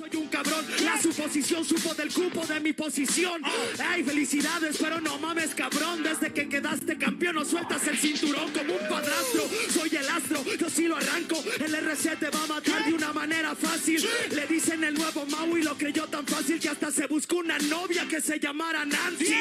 Soy 0.00 0.16
un 0.16 0.28
cabrón, 0.28 0.64
la 0.82 0.98
suposición 0.98 1.62
supo 1.62 1.92
del 1.92 2.10
cupo 2.10 2.46
de 2.46 2.58
mi 2.58 2.72
posición. 2.72 3.42
Ay, 3.86 4.02
felicidades, 4.02 4.78
pero 4.80 4.98
no 4.98 5.18
mames, 5.18 5.54
cabrón. 5.54 6.02
Desde 6.02 6.32
que 6.32 6.48
quedaste 6.48 6.96
campeón, 6.96 7.34
no 7.34 7.44
sueltas 7.44 7.86
el 7.86 7.98
cinturón 7.98 8.50
como 8.50 8.76
un 8.76 8.88
padrastro. 8.88 9.42
Soy 9.68 9.94
el 9.94 10.08
astro, 10.08 10.42
yo 10.58 10.70
sí 10.70 10.88
lo 10.88 10.96
arranco. 10.96 11.44
El 11.62 11.74
RC 11.74 12.16
te 12.16 12.30
va 12.30 12.44
a 12.44 12.46
matar 12.46 12.86
de 12.86 12.94
una 12.94 13.12
manera 13.12 13.54
fácil. 13.54 14.02
Le 14.30 14.46
dicen 14.46 14.82
el 14.84 14.94
nuevo 14.94 15.26
Mau 15.26 15.54
y 15.58 15.62
lo 15.62 15.76
creyó 15.76 16.06
tan 16.06 16.26
fácil 16.26 16.58
que 16.58 16.70
hasta 16.70 16.90
se 16.90 17.06
buscó 17.06 17.36
una 17.36 17.58
novia 17.58 18.08
que 18.08 18.22
se 18.22 18.40
llamara 18.40 18.86
Nancy. 18.86 19.34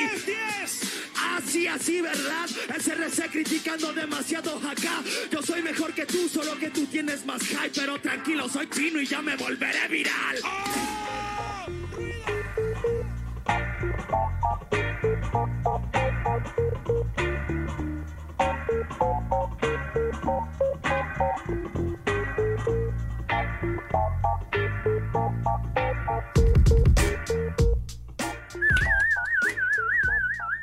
Así, 1.37 1.67
así, 1.67 2.01
¿verdad? 2.01 2.49
El 2.75 3.29
criticando 3.29 3.93
demasiado 3.93 4.57
acá. 4.57 5.01
Yo 5.31 5.41
soy 5.41 5.61
mejor 5.61 5.93
que 5.93 6.05
tú, 6.05 6.27
solo 6.27 6.57
que 6.59 6.69
tú 6.69 6.85
tienes 6.87 7.25
más 7.25 7.41
hype. 7.43 7.71
Pero 7.75 7.99
tranquilo, 8.01 8.49
soy 8.49 8.67
chino 8.69 8.99
y 8.99 9.05
ya 9.05 9.21
me 9.21 9.37
volveré 9.37 9.87
viral. 9.87 10.48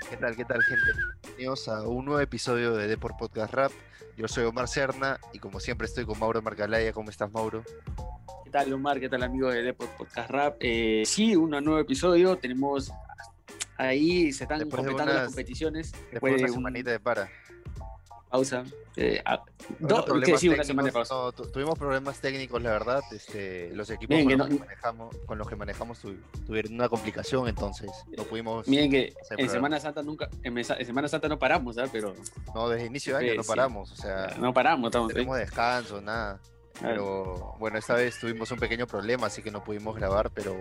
¿Qué 0.09 0.17
tal, 0.17 0.37
qué 0.37 0.45
tal, 0.45 0.63
gente? 0.63 0.93
Bienvenidos 1.23 1.69
a 1.69 1.83
un 1.83 2.05
nuevo 2.05 2.21
episodio 2.21 2.75
de 2.75 2.89
Deport 2.89 3.19
Podcast 3.19 3.53
Rap. 3.53 3.73
Yo 4.17 4.29
soy 4.29 4.45
Omar 4.45 4.67
Serna 4.67 5.19
y 5.33 5.39
como 5.39 5.61
siempre 5.61 5.87
estoy 5.87 6.07
con 6.07 6.19
Mauro 6.19 6.41
Marcalaya. 6.41 6.93
¿Cómo 6.93 7.11
estás, 7.11 7.31
Mauro? 7.33 7.63
¿Qué 8.45 8.51
tal, 8.51 8.73
Omar? 8.73 8.99
¿Qué 8.99 9.09
tal, 9.09 9.23
amigo 9.23 9.51
de 9.51 9.63
Deport 9.63 9.91
Podcast 9.97 10.31
Rap? 10.31 10.57
Eh, 10.61 11.03
sí, 11.05 11.37
un 11.37 11.51
nuevo 11.51 11.79
episodio. 11.79 12.37
Tenemos 12.39 12.91
ahí, 13.77 14.33
se 14.33 14.45
están 14.45 14.61
Después 14.61 14.83
de 14.83 14.89
completando 14.89 15.13
las 15.15 15.27
competiciones. 15.27 15.93
Después 16.11 16.33
de 16.35 16.39
una 16.45 16.49
un- 16.49 16.55
semanita 16.55 16.91
de 16.91 17.01
para. 17.01 17.29
Pausa. 18.31 18.65
Eh, 18.97 19.23
Unos 19.81 20.07
do- 20.07 20.21
que 20.21 20.39
sí, 20.39 20.49
una 20.49 20.65
semana 20.65 20.87
de 20.87 20.93
pausa. 20.93 21.15
no, 21.15 21.33
tu- 21.33 21.47
tuvimos 21.51 21.79
problemas 21.79 22.21
técnicos, 22.21 22.63
la 22.63 22.71
verdad. 22.71 23.03
Este, 23.13 23.71
los 23.75 23.89
equipos 23.91 24.17
con, 24.19 24.39
los 24.39 24.49
que 24.49 24.59
manejamos, 24.59 25.17
con 25.27 25.39
los 25.39 25.49
que 25.49 25.57
manejamos 25.57 25.99
tu- 26.01 26.17
tuvieron 26.47 26.75
una 26.75 26.89
complicación, 26.89 27.49
entonces 27.49 27.91
no 28.17 28.25
pudimos. 28.25 28.67
Miren 28.69 28.91
que 28.91 29.15
en 29.37 29.51
Semana 29.51 29.79
Santa 29.81 30.03
nunca, 30.03 30.29
en, 30.43 30.57
en 30.57 30.65
Semana 30.65 31.09
Santa 31.09 31.29
no 31.29 31.39
paramos, 31.39 31.79
¿ah? 31.79 31.87
Pero 31.93 32.15
No, 32.55 32.69
desde 32.69 32.87
inicio 32.87 33.17
de 33.17 33.25
año 33.27 33.35
no 33.37 33.43
sí. 33.43 33.49
paramos, 33.49 33.93
o 33.93 33.97
sea, 33.97 34.35
no 34.39 34.53
paramos, 34.55 34.89
estamos 34.89 35.09
no 35.09 35.15
tenemos 35.15 35.37
descanso, 35.39 36.01
nada. 36.01 36.41
Pero 36.81 37.55
bueno, 37.59 37.79
esta 37.79 37.95
vez 37.95 38.19
tuvimos 38.19 38.51
un 38.51 38.59
pequeño 38.59 38.87
problema, 38.87 39.29
así 39.29 39.43
que 39.43 39.51
no 39.51 39.65
pudimos 39.65 39.97
grabar, 39.97 40.31
pero 40.31 40.55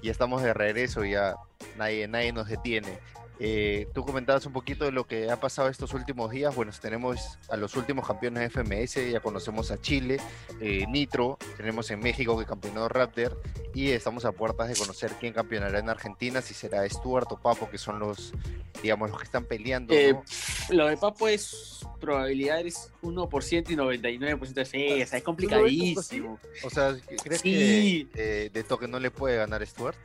ya 0.00 0.12
estamos 0.12 0.42
de 0.42 0.54
regreso, 0.54 1.04
ya 1.04 1.34
nadie, 1.76 2.06
nadie 2.06 2.32
nos 2.32 2.46
detiene. 2.48 2.98
Eh, 3.42 3.88
tú 3.94 4.04
comentabas 4.04 4.44
un 4.44 4.52
poquito 4.52 4.84
de 4.84 4.92
lo 4.92 5.06
que 5.06 5.30
ha 5.30 5.40
pasado 5.40 5.68
estos 5.68 5.94
últimos 5.94 6.30
días. 6.30 6.54
Bueno, 6.54 6.72
tenemos 6.78 7.38
a 7.48 7.56
los 7.56 7.74
últimos 7.74 8.06
campeones 8.06 8.42
de 8.42 8.50
FMS, 8.50 9.10
ya 9.10 9.20
conocemos 9.20 9.70
a 9.70 9.80
Chile, 9.80 10.18
eh, 10.60 10.84
Nitro, 10.88 11.38
tenemos 11.56 11.90
en 11.90 12.00
México 12.00 12.38
que 12.38 12.44
campeonó 12.44 12.86
Raptor 12.88 13.40
y 13.74 13.92
estamos 13.92 14.26
a 14.26 14.32
puertas 14.32 14.68
de 14.68 14.76
conocer 14.76 15.12
quién 15.18 15.32
campeonará 15.32 15.78
en 15.78 15.88
Argentina, 15.88 16.42
si 16.42 16.52
será 16.52 16.86
Stuart 16.86 17.32
o 17.32 17.38
Papo, 17.40 17.70
que 17.70 17.78
son 17.78 17.98
los, 17.98 18.34
digamos, 18.82 19.08
los 19.08 19.18
que 19.18 19.24
están 19.24 19.46
peleando. 19.46 19.94
Eh, 19.94 20.12
¿no? 20.12 20.22
Lo 20.70 20.86
de 20.88 20.98
Papo 20.98 21.26
es 21.26 21.86
probabilidad 21.98 22.60
es 22.60 22.92
1% 23.02 23.70
y 23.70 23.76
99% 23.76 24.52
de 24.52 24.64
fe, 24.66 25.02
o 25.02 25.06
sea, 25.06 25.18
es 25.18 25.24
complicadísimo. 25.24 26.38
O 26.62 26.68
sea, 26.68 26.94
¿crees 27.22 27.40
Sí. 27.40 28.08
que 28.12 28.44
eh, 28.44 28.50
de 28.52 28.64
toque 28.64 28.86
no 28.86 28.98
le 28.98 29.10
puede 29.10 29.36
ganar 29.38 29.66
Stuart? 29.66 29.96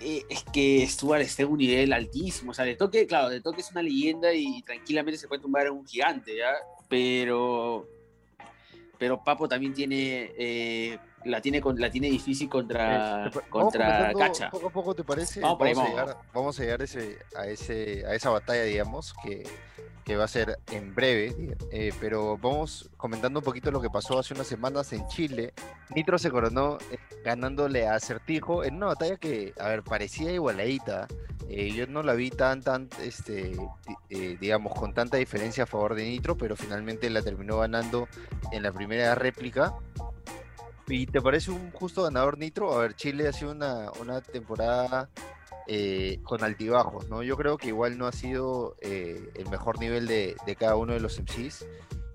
Eh, 0.00 0.24
es 0.28 0.44
que 0.52 0.86
Stuart 0.86 1.22
está 1.22 1.42
en 1.42 1.48
un 1.48 1.58
nivel 1.58 1.92
altísimo. 1.92 2.50
O 2.50 2.54
sea, 2.54 2.64
de 2.64 2.76
toque, 2.76 3.06
claro, 3.06 3.28
de 3.28 3.40
toque 3.40 3.60
es 3.60 3.70
una 3.70 3.82
leyenda 3.82 4.32
y 4.32 4.62
tranquilamente 4.62 5.18
se 5.18 5.28
puede 5.28 5.42
tumbar 5.42 5.66
a 5.66 5.72
un 5.72 5.86
gigante, 5.86 6.36
¿ya? 6.36 6.52
Pero. 6.88 7.88
Pero 8.98 9.22
Papo 9.22 9.48
también 9.48 9.74
tiene. 9.74 10.32
eh, 10.36 10.98
la, 11.26 11.40
tiene 11.40 11.60
con, 11.60 11.78
la 11.80 11.90
tiene 11.90 12.08
difícil 12.08 12.48
contra, 12.48 13.26
Eh, 13.26 13.30
vamos 13.30 13.48
contra 13.50 14.12
Cacha. 14.14 14.50
Poco 14.50 14.68
a 14.68 14.70
poco, 14.70 14.94
¿te 14.94 15.04
parece? 15.04 15.40
Vamos 15.40 15.60
ahí, 15.62 15.72
a 15.72 15.74
vamos. 15.74 15.90
llegar, 15.90 16.16
vamos 16.32 16.58
a 16.58 16.62
llegar 16.62 16.82
ese, 16.82 17.18
a, 17.36 17.46
ese, 17.46 18.04
a 18.06 18.14
esa 18.14 18.30
batalla, 18.30 18.62
digamos, 18.62 19.14
que, 19.22 19.42
que 20.04 20.16
va 20.16 20.24
a 20.24 20.28
ser 20.28 20.58
en 20.72 20.94
breve. 20.94 21.56
eh, 21.70 21.92
pero 22.00 22.36
vamos 22.38 22.90
comentando 22.96 23.40
un 23.40 23.44
poquito 23.44 23.70
lo 23.70 23.80
que 23.80 23.90
pasó 23.90 24.18
hace 24.18 24.34
unas 24.34 24.46
semanas 24.46 24.92
en 24.92 25.06
Chile. 25.08 25.52
Nitro 25.94 26.18
se 26.18 26.30
coronó 26.30 26.78
eh, 26.90 26.98
ganándole 27.24 27.86
a 27.86 27.94
Acertijo 27.94 28.64
en 28.64 28.76
una 28.76 28.86
batalla 28.86 29.16
que, 29.16 29.52
a 29.58 29.68
ver, 29.68 29.82
parecía 29.82 30.32
igualadita. 30.32 31.06
Eh, 31.48 31.70
yo 31.72 31.86
no 31.86 32.02
la 32.02 32.14
vi 32.14 32.30
tan, 32.30 32.60
tan, 32.60 32.88
este, 33.00 33.52
eh, 34.10 34.36
digamos, 34.40 34.74
con 34.74 34.92
tanta 34.94 35.16
diferencia 35.16 35.62
a 35.62 35.66
favor 35.66 35.94
de 35.94 36.02
Nitro, 36.04 36.36
pero 36.36 36.56
finalmente 36.56 37.08
la 37.08 37.22
terminó 37.22 37.58
ganando 37.58 38.08
en 38.50 38.64
la 38.64 38.72
primera 38.72 39.14
réplica. 39.14 39.72
¿Y 40.88 41.06
te 41.06 41.20
parece 41.20 41.50
un 41.50 41.70
justo 41.72 42.04
ganador 42.04 42.38
Nitro? 42.38 42.72
A 42.72 42.78
ver, 42.78 42.94
Chile 42.94 43.26
ha 43.26 43.32
sido 43.32 43.50
una, 43.50 43.90
una 44.00 44.20
temporada 44.20 45.10
eh, 45.66 46.20
con 46.22 46.44
altibajos, 46.44 47.08
¿no? 47.08 47.24
Yo 47.24 47.36
creo 47.36 47.58
que 47.58 47.68
igual 47.68 47.98
no 47.98 48.06
ha 48.06 48.12
sido 48.12 48.76
eh, 48.80 49.30
el 49.34 49.48
mejor 49.48 49.80
nivel 49.80 50.06
de, 50.06 50.36
de 50.46 50.56
cada 50.56 50.76
uno 50.76 50.92
de 50.92 51.00
los 51.00 51.18
MCs, 51.20 51.66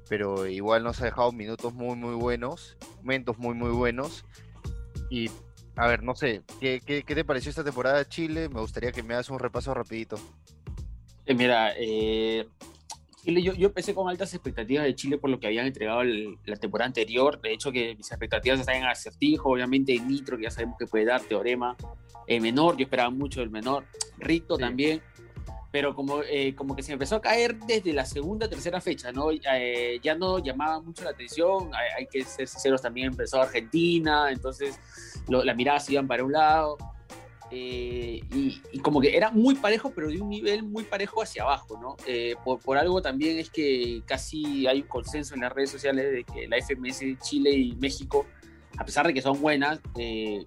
pero 0.07 0.47
igual 0.47 0.83
nos 0.83 1.01
ha 1.01 1.05
dejado 1.05 1.33
minutos 1.33 1.73
muy, 1.73 1.97
muy 1.97 2.15
buenos, 2.15 2.77
momentos 2.97 3.37
muy, 3.37 3.55
muy 3.55 3.71
buenos. 3.71 4.23
Y, 5.09 5.29
a 5.75 5.87
ver, 5.87 6.01
no 6.03 6.15
sé, 6.15 6.43
¿qué, 6.61 6.79
qué, 6.85 7.03
te 7.03 7.25
pareció 7.25 7.49
esta 7.49 7.65
temporada 7.65 7.97
de 7.97 8.05
Chile? 8.05 8.47
Me 8.47 8.61
gustaría 8.61 8.93
que 8.93 9.03
me 9.03 9.15
hagas 9.15 9.29
un 9.29 9.39
repaso 9.39 9.73
rapidito. 9.73 10.17
Mira, 11.27 11.73
eh, 11.77 12.47
Chile, 13.23 13.41
yo, 13.43 13.53
yo 13.53 13.67
empecé 13.67 13.93
con 13.93 14.09
altas 14.09 14.33
expectativas 14.33 14.83
de 14.85 14.95
Chile 14.95 15.17
por 15.17 15.29
lo 15.29 15.39
que 15.39 15.47
habían 15.47 15.67
entregado 15.67 16.01
el- 16.01 16.37
la 16.45 16.55
temporada 16.55 16.87
anterior. 16.87 17.39
De 17.39 17.53
hecho, 17.53 17.71
que 17.71 17.95
mis 17.95 18.09
expectativas 18.11 18.59
estaban 18.59 18.81
en 18.81 18.87
acertijo, 18.87 19.49
obviamente 19.51 19.93
en 19.93 20.07
Nitro, 20.07 20.37
que 20.37 20.43
ya 20.43 20.51
sabemos 20.51 20.77
que 20.79 20.87
puede 20.87 21.05
dar, 21.05 21.21
Teorema. 21.21 21.75
Eh, 22.27 22.39
menor, 22.39 22.77
yo 22.77 22.83
esperaba 22.83 23.09
mucho 23.09 23.39
del 23.41 23.49
menor. 23.49 23.85
Rito 24.17 24.55
Sí. 24.55 24.61
también. 24.61 25.01
Pero 25.71 25.95
como, 25.95 26.21
eh, 26.23 26.53
como 26.53 26.75
que 26.75 26.83
se 26.83 26.91
empezó 26.91 27.15
a 27.15 27.21
caer 27.21 27.57
desde 27.59 27.93
la 27.93 28.03
segunda, 28.05 28.49
tercera 28.49 28.81
fecha, 28.81 29.11
¿no? 29.13 29.29
Eh, 29.31 29.99
ya 30.03 30.15
no 30.15 30.39
llamaba 30.39 30.81
mucho 30.81 31.03
la 31.05 31.11
atención. 31.11 31.73
Hay, 31.73 31.87
hay 31.99 32.07
que 32.07 32.25
ser 32.25 32.45
sinceros, 32.47 32.81
también 32.81 33.07
empezó 33.07 33.41
Argentina, 33.41 34.29
entonces 34.31 34.77
lo- 35.29 35.45
las 35.45 35.55
miradas 35.55 35.89
iban 35.89 36.07
para 36.07 36.25
un 36.25 36.33
lado. 36.33 36.77
Eh, 37.53 38.21
y, 38.33 38.61
y 38.71 38.79
como 38.79 39.01
que 39.01 39.17
era 39.17 39.29
muy 39.29 39.55
parejo, 39.55 39.91
pero 39.93 40.07
de 40.07 40.21
un 40.21 40.29
nivel 40.29 40.63
muy 40.63 40.83
parejo 40.83 41.21
hacia 41.21 41.43
abajo, 41.43 41.77
¿no? 41.81 41.97
Eh, 42.07 42.35
por, 42.43 42.77
algo 42.77 43.01
también 43.01 43.37
es 43.37 43.49
que 43.49 44.01
casi 44.05 44.67
hay 44.67 44.81
un 44.81 44.87
consenso 44.87 45.35
en 45.35 45.41
las 45.41 45.51
redes 45.51 45.69
sociales 45.69 46.11
de 46.13 46.23
que 46.23 46.47
la 46.47 46.57
FMS 46.57 47.19
Chile 47.21 47.51
y 47.51 47.75
México, 47.75 48.25
a 48.77 48.85
pesar 48.85 49.05
de 49.05 49.13
que 49.13 49.21
son 49.21 49.41
buenas, 49.41 49.81
eh, 49.97 50.45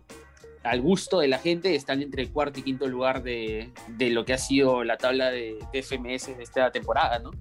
al 0.62 0.80
gusto 0.80 1.20
de 1.20 1.28
la 1.28 1.38
gente 1.38 1.74
están 1.74 2.00
entre 2.00 2.22
el 2.22 2.30
cuarto 2.30 2.60
y 2.60 2.62
quinto 2.62 2.86
lugar 2.86 3.22
de, 3.22 3.70
de 3.88 4.08
lo 4.08 4.24
que 4.24 4.32
ha 4.32 4.38
sido 4.38 4.82
la 4.82 4.96
tabla 4.96 5.30
de, 5.30 5.58
de 5.74 5.82
FMS 5.82 6.38
de 6.38 6.42
esta 6.42 6.72
temporada, 6.72 7.18
¿no? 7.18 7.32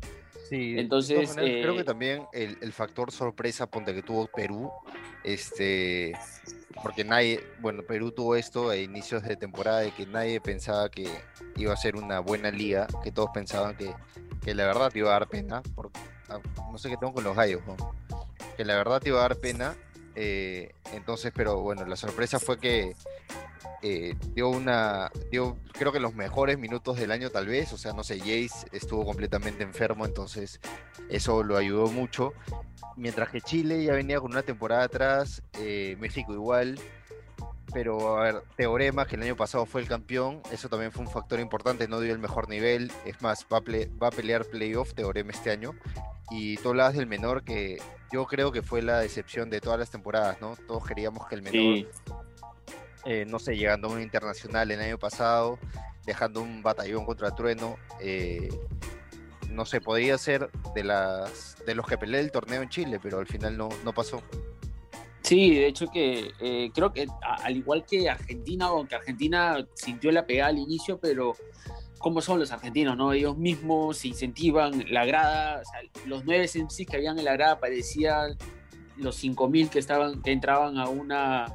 Sí, 0.54 0.76
Entonces, 0.78 1.36
maneras, 1.36 1.62
creo 1.64 1.74
que 1.74 1.82
eh, 1.82 1.84
también 1.84 2.28
el, 2.32 2.60
el 2.62 2.74
factor 2.74 3.12
sorpresa, 3.12 3.66
ponte 3.66 3.96
que 3.96 4.04
tuvo 4.04 4.28
Perú, 4.28 4.72
este, 5.24 6.14
porque 6.84 7.04
nadie, 7.04 7.44
bueno, 7.60 7.82
Perú 7.82 8.12
tuvo 8.12 8.36
esto 8.36 8.70
a 8.70 8.78
inicios 8.78 9.24
de 9.24 9.36
temporada 9.36 9.80
de 9.80 9.90
que 9.90 10.06
nadie 10.06 10.40
pensaba 10.40 10.90
que 10.90 11.10
iba 11.56 11.74
a 11.74 11.76
ser 11.76 11.96
una 11.96 12.20
buena 12.20 12.52
liga, 12.52 12.86
que 13.04 13.12
todos 13.12 13.32
pensaban 13.34 13.76
que, 13.76 13.92
que 14.46 14.54
la 14.54 14.68
verdad 14.68 14.92
te 14.92 15.00
iba 15.00 15.10
a 15.10 15.14
dar 15.14 15.28
pena, 15.28 15.64
porque, 15.74 16.00
ah, 16.30 16.40
no 16.72 16.78
sé 16.78 16.88
qué 16.88 16.98
tengo 16.98 17.16
con 17.16 17.24
los 17.24 17.36
gallos, 17.36 17.62
¿no? 17.66 17.76
que 18.56 18.64
la 18.64 18.76
verdad 18.76 19.02
te 19.02 19.10
iba 19.10 19.18
a 19.18 19.30
dar 19.30 19.38
pena, 19.38 19.76
eh, 20.14 20.72
entonces, 20.94 21.32
pero 21.36 21.62
bueno, 21.62 21.84
la 21.88 21.96
sorpresa 21.96 22.40
fue 22.40 22.60
que 22.60 22.96
eh, 23.84 24.16
dio 24.34 24.50
una, 24.50 25.12
dio 25.30 25.58
creo 25.74 25.92
que 25.92 26.00
los 26.00 26.16
mejores 26.16 26.58
minutos 26.58 26.98
del 26.98 27.12
año 27.12 27.30
tal 27.30 27.46
vez, 27.48 27.72
o 27.74 27.78
sea, 27.78 27.94
no 27.94 28.04
sé, 28.04 28.18
Jace 28.20 28.68
estuvo 28.72 29.06
completamente 29.06 29.62
enfermo, 29.62 30.06
entonces 30.06 30.60
eso 31.10 31.44
lo 31.44 31.58
ayudó 31.58 31.88
mucho, 31.88 32.34
mientras 32.96 33.30
que 33.30 33.42
Chile 33.42 33.84
ya 33.84 33.94
venía 33.94 34.20
con 34.20 34.32
una 34.32 34.42
temporada 34.44 34.84
atrás, 34.86 35.44
eh, 35.60 35.96
México 36.00 36.34
igual, 36.34 36.80
pero 37.74 38.18
a 38.20 38.24
ver, 38.24 38.44
Teorema, 38.56 39.06
que 39.06 39.16
el 39.16 39.24
año 39.24 39.36
pasado 39.36 39.66
fue 39.66 39.82
el 39.82 39.88
campeón, 39.88 40.42
eso 40.52 40.70
también 40.70 40.92
fue 40.92 41.04
un 41.06 41.12
factor 41.12 41.40
importante, 41.40 41.88
no 41.88 42.00
dio 42.00 42.14
el 42.14 42.20
mejor 42.20 42.48
nivel, 42.48 42.92
es 43.06 43.22
más, 43.22 43.46
va 43.52 43.58
a, 43.58 43.62
ple- 43.62 43.90
va 44.02 44.08
a 44.08 44.12
pelear 44.12 44.46
playoff 44.46 44.94
Teorema 44.94 45.32
este 45.32 45.52
año, 45.52 45.74
y 46.30 46.56
tú 46.58 46.70
hablabas 46.70 46.96
del 46.96 47.08
menor, 47.08 47.44
que 47.44 47.80
yo 48.12 48.26
creo 48.28 48.52
que 48.52 48.62
fue 48.62 48.82
la 48.82 49.00
decepción 49.00 49.50
de 49.50 49.60
todas 49.60 49.80
las 49.80 49.90
temporadas, 49.90 50.40
¿no? 50.40 50.56
Todos 50.68 50.86
queríamos 50.86 51.28
que 51.28 51.36
el 51.36 51.42
menor. 51.42 51.92
Eh, 53.06 53.26
no 53.28 53.40
sé, 53.40 53.56
llegando 53.56 53.88
a 53.88 53.92
un 53.92 54.02
internacional 54.02 54.72
el 54.72 54.80
año 54.80 54.98
pasado, 54.98 55.60
dejando 56.06 56.42
un 56.42 56.64
batallón 56.64 57.06
contra 57.06 57.36
Trueno, 57.36 57.78
eh, 58.00 58.50
no 59.50 59.66
sé, 59.66 59.82
podría 59.82 60.18
ser 60.18 60.50
de 60.74 60.84
las 60.84 61.56
de 61.66 61.76
los 61.76 61.86
que 61.86 61.98
peleé 61.98 62.22
el 62.22 62.32
torneo 62.32 62.62
en 62.62 62.70
Chile, 62.70 63.00
pero 63.02 63.20
al 63.20 63.28
final 63.28 63.58
no, 63.58 63.70
no 63.84 63.94
pasó. 63.94 64.22
Sí, 65.22 65.56
de 65.56 65.68
hecho 65.68 65.88
que 65.88 66.32
eh, 66.42 66.70
creo 66.74 66.92
que 66.92 67.08
al 67.22 67.56
igual 67.56 67.86
que 67.86 68.10
Argentina, 68.10 68.66
aunque 68.66 68.96
Argentina 68.96 69.66
sintió 69.74 70.12
la 70.12 70.26
pegada 70.26 70.50
al 70.50 70.58
inicio, 70.58 71.00
pero 71.00 71.34
cómo 71.98 72.20
son 72.20 72.40
los 72.40 72.52
argentinos, 72.52 72.98
¿no? 72.98 73.14
Ellos 73.14 73.38
mismos 73.38 73.98
se 73.98 74.10
incentivan, 74.10 74.84
la 74.90 75.06
grada, 75.06 75.62
o 75.62 75.66
sea, 75.66 75.80
los 76.06 76.26
nueve 76.26 76.50
MCs 76.54 76.86
que 76.86 76.98
habían 76.98 77.18
en 77.18 77.26
la 77.26 77.34
grada 77.34 77.60
parecían 77.60 78.38
los 78.98 79.24
5.000 79.24 79.70
que, 79.70 79.80
estaban, 79.80 80.22
que 80.22 80.32
entraban 80.34 80.78
a, 80.78 80.90
una, 80.90 81.46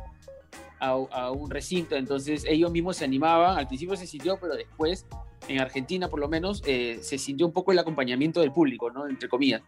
a, 0.81 1.31
un 1.31 1.51
recinto, 1.51 1.97
entonces 1.97 2.45
ellos 2.47 2.71
mismos 2.71 2.97
se 2.97 3.05
animaban, 3.05 3.59
al 3.59 3.67
principio 3.67 3.97
se 3.97 4.07
sintió, 4.07 4.39
pero 4.41 4.55
después, 4.55 5.07
en 5.49 5.61
Argentina 5.61 6.09
por 6.09 6.21
lo 6.21 6.29
menos, 6.29 6.63
eh, 6.67 6.99
se 7.03 7.19
sintió 7.19 7.47
un 7.47 7.53
poco 7.53 7.73
el 7.73 7.79
acompañamiento 7.79 8.41
del 8.41 8.53
público, 8.53 8.91
¿no? 8.91 9.09
Entre 9.09 9.29
comillas. 9.29 9.63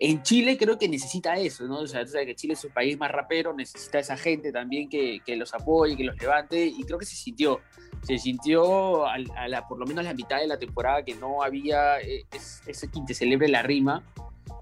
En 0.00 0.22
Chile 0.22 0.58
creo 0.58 0.76
que 0.76 0.88
necesita 0.88 1.36
eso, 1.36 1.64
¿no? 1.64 1.78
O 1.78 1.86
sea, 1.86 2.04
tú 2.04 2.12
sabes 2.12 2.26
que 2.26 2.34
Chile 2.34 2.54
es 2.54 2.64
un 2.64 2.72
país 2.72 2.98
más 2.98 3.10
rapero, 3.10 3.54
necesita 3.54 4.00
esa 4.00 4.16
gente 4.16 4.50
también 4.50 4.88
que, 4.88 5.20
que 5.24 5.36
los 5.36 5.54
apoye, 5.54 5.96
que 5.96 6.04
los 6.04 6.16
levante, 6.20 6.66
y 6.66 6.82
creo 6.82 6.98
que 6.98 7.06
se 7.06 7.14
sintió. 7.14 7.60
Se 8.02 8.18
sintió 8.18 9.06
a, 9.06 9.18
la, 9.48 9.66
por 9.66 9.78
lo 9.78 9.86
menos 9.86 10.04
a 10.04 10.08
la 10.08 10.14
mitad 10.14 10.38
de 10.38 10.46
la 10.46 10.58
temporada 10.58 11.04
que 11.04 11.14
no 11.14 11.42
había 11.42 12.00
eh, 12.00 12.26
ese 12.66 12.90
quien 12.90 13.06
te 13.06 13.14
celebre 13.14 13.48
la 13.48 13.62
rima, 13.62 14.02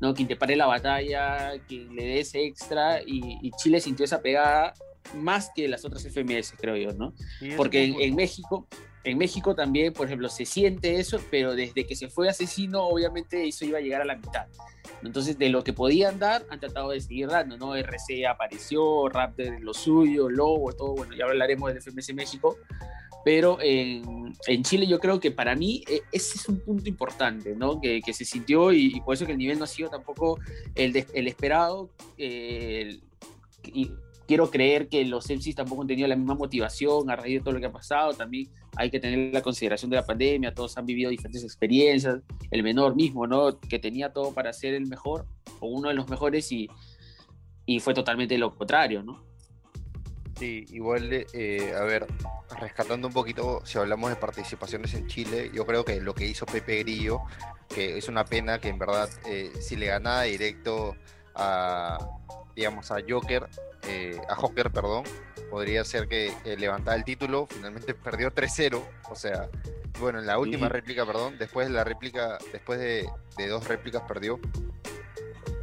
¿no? 0.00 0.14
Quien 0.14 0.28
te 0.28 0.36
pare 0.36 0.54
la 0.54 0.66
batalla, 0.66 1.52
quien 1.66 1.94
le 1.94 2.04
dé 2.04 2.20
ese 2.20 2.44
extra, 2.44 3.00
y, 3.02 3.50
Chile 3.56 3.80
sintió 3.80 4.04
esa 4.04 4.20
pegada 4.20 4.74
más 5.14 5.50
que 5.54 5.68
las 5.68 5.84
otras 5.84 6.04
FMS, 6.04 6.54
creo 6.58 6.76
yo, 6.76 6.92
¿no? 6.92 7.14
Porque 7.56 7.84
en, 7.84 8.00
en 8.00 8.14
México, 8.14 8.66
en 9.04 9.18
México 9.18 9.54
también, 9.54 9.92
por 9.92 10.06
ejemplo, 10.06 10.28
se 10.28 10.46
siente 10.46 11.00
eso, 11.00 11.20
pero 11.30 11.54
desde 11.54 11.86
que 11.86 11.96
se 11.96 12.08
fue 12.08 12.28
Asesino, 12.28 12.82
obviamente 12.86 13.46
eso 13.46 13.64
iba 13.64 13.78
a 13.78 13.80
llegar 13.80 14.00
a 14.02 14.04
la 14.04 14.16
mitad. 14.16 14.46
Entonces, 15.02 15.38
de 15.38 15.48
lo 15.48 15.64
que 15.64 15.72
podían 15.72 16.18
dar, 16.18 16.44
han 16.48 16.60
tratado 16.60 16.90
de 16.90 17.00
seguir 17.00 17.28
dando, 17.28 17.56
¿no? 17.56 17.74
RC 17.74 18.26
apareció, 18.26 19.08
Raptor 19.08 19.60
lo 19.60 19.74
suyo, 19.74 20.30
Lobo, 20.30 20.72
todo, 20.72 20.94
bueno, 20.94 21.14
ya 21.14 21.24
hablaremos 21.24 21.72
del 21.72 21.82
FMS 21.82 22.14
México, 22.14 22.56
pero 23.24 23.58
en, 23.60 24.34
en, 24.46 24.62
Chile 24.62 24.86
yo 24.86 24.98
creo 24.98 25.20
que 25.20 25.30
para 25.30 25.54
mí 25.54 25.84
e, 25.88 26.02
ese 26.12 26.38
es 26.38 26.48
un 26.48 26.60
punto 26.60 26.88
importante, 26.88 27.54
¿no? 27.56 27.80
Que, 27.80 28.00
que 28.00 28.12
se 28.12 28.24
sintió 28.24 28.72
y, 28.72 29.00
por 29.00 29.14
eso 29.14 29.26
que 29.26 29.32
el 29.32 29.38
nivel 29.38 29.58
no 29.58 29.64
ha 29.64 29.68
sido 29.68 29.90
tampoco 29.90 30.38
el, 30.74 31.04
el 31.12 31.28
esperado. 31.28 31.90
Eh, 32.18 33.00
y 33.64 33.90
quiero 34.26 34.50
creer 34.50 34.88
que 34.88 35.04
los 35.04 35.28
MCs 35.28 35.54
tampoco 35.54 35.82
han 35.82 35.88
tenido 35.88 36.08
la 36.08 36.16
misma 36.16 36.34
motivación 36.34 37.10
a 37.10 37.16
raíz 37.16 37.38
de 37.38 37.40
todo 37.40 37.54
lo 37.54 37.60
que 37.60 37.66
ha 37.66 37.72
pasado. 37.72 38.12
También 38.14 38.48
hay 38.76 38.90
que 38.90 39.00
tener 39.00 39.32
la 39.32 39.42
consideración 39.42 39.90
de 39.90 39.96
la 39.96 40.06
pandemia, 40.06 40.54
todos 40.54 40.76
han 40.78 40.86
vivido 40.86 41.10
diferentes 41.10 41.44
experiencias. 41.44 42.20
El 42.50 42.62
menor 42.62 42.94
mismo, 42.94 43.26
¿no? 43.26 43.58
Que 43.60 43.78
tenía 43.78 44.12
todo 44.12 44.32
para 44.32 44.52
ser 44.52 44.74
el 44.74 44.86
mejor 44.86 45.26
o 45.60 45.68
uno 45.68 45.88
de 45.88 45.94
los 45.94 46.08
mejores 46.08 46.50
y, 46.52 46.68
y 47.66 47.80
fue 47.80 47.94
totalmente 47.94 48.36
lo 48.38 48.54
contrario, 48.54 49.02
¿no? 49.02 49.24
Sí, 50.38 50.64
igual, 50.70 51.12
eh, 51.12 51.74
a 51.78 51.84
ver, 51.84 52.06
rescatando 52.58 53.06
un 53.06 53.12
poquito, 53.14 53.64
si 53.64 53.78
hablamos 53.78 54.10
de 54.10 54.16
participaciones 54.16 54.94
en 54.94 55.06
Chile, 55.06 55.50
yo 55.54 55.64
creo 55.66 55.84
que 55.84 56.00
lo 56.00 56.14
que 56.14 56.26
hizo 56.26 56.46
Pepe 56.46 56.80
Grillo, 56.82 57.20
que 57.68 57.98
es 57.98 58.08
una 58.08 58.24
pena 58.24 58.58
que 58.58 58.68
en 58.68 58.78
verdad, 58.78 59.08
eh, 59.26 59.52
si 59.60 59.76
le 59.76 59.86
ganaba 59.86 60.22
directo 60.22 60.96
a, 61.34 61.98
digamos, 62.54 62.90
a 62.90 62.96
Joker, 63.06 63.48
eh, 63.88 64.20
a 64.28 64.34
Joker, 64.34 64.70
perdón, 64.70 65.04
podría 65.50 65.84
ser 65.84 66.08
que 66.08 66.32
levantara 66.58 66.96
el 66.96 67.04
título, 67.04 67.46
finalmente 67.48 67.94
perdió 67.94 68.30
3-0, 68.30 68.82
o 69.10 69.14
sea, 69.14 69.48
bueno, 70.00 70.18
en 70.18 70.26
la 70.26 70.38
última 70.38 70.68
réplica, 70.68 71.04
perdón, 71.04 71.36
después 71.38 71.68
de 71.68 71.74
la 71.74 71.84
réplica, 71.84 72.38
después 72.52 72.78
de, 72.78 73.08
de 73.36 73.48
dos 73.48 73.68
réplicas 73.68 74.02
perdió, 74.08 74.40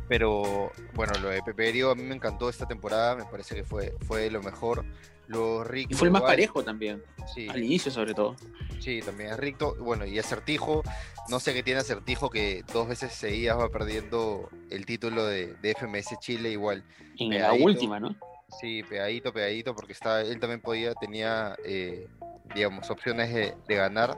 pero 0.10 0.72
bueno, 0.96 1.14
lo 1.22 1.30
de 1.30 1.44
Pepe 1.44 1.70
a 1.84 1.96
mí 1.96 2.02
me 2.02 2.16
encantó 2.16 2.50
esta 2.50 2.68
temporada, 2.68 3.16
me 3.16 3.26
parece 3.26 3.54
que 3.56 3.64
fue, 3.64 3.96
fue 4.08 4.30
lo 4.32 4.42
mejor. 4.42 4.84
Lo 5.28 5.64
y 5.76 5.94
fue 5.94 6.08
el 6.08 6.12
más 6.12 6.24
parejo 6.24 6.64
también, 6.64 7.04
sí. 7.36 7.48
al 7.48 7.64
inicio 7.64 7.92
sobre 7.92 8.16
todo. 8.16 8.36
Sí, 8.80 9.02
también 9.06 9.30
es 9.30 9.38
Ricto. 9.38 9.76
Bueno, 9.76 10.08
y 10.08 10.18
Acertijo, 10.18 10.82
no 11.30 11.40
sé 11.40 11.54
qué 11.54 11.62
tiene 11.62 11.82
Acertijo 11.82 12.32
que 12.32 12.64
dos 12.74 12.88
veces 12.88 13.14
seguidas 13.14 13.60
va 13.60 13.70
perdiendo 13.70 14.50
el 14.72 14.88
título 14.88 15.24
de, 15.28 15.56
FMS 15.62 16.18
Chile 16.20 16.50
igual. 16.50 16.84
En 17.20 17.40
la 17.40 17.54
última, 17.54 18.00
¿no? 18.00 18.16
Sí, 18.60 18.82
pegadito, 18.82 19.32
pegadito, 19.32 19.76
porque 19.76 19.94
está, 19.94 20.22
él 20.22 20.40
también 20.40 20.62
podía, 20.62 20.96
tenía, 20.96 21.56
eh, 21.64 22.08
digamos, 22.56 22.90
opciones 22.90 23.32
de, 23.32 23.54
de 23.68 23.76
ganar 23.76 24.18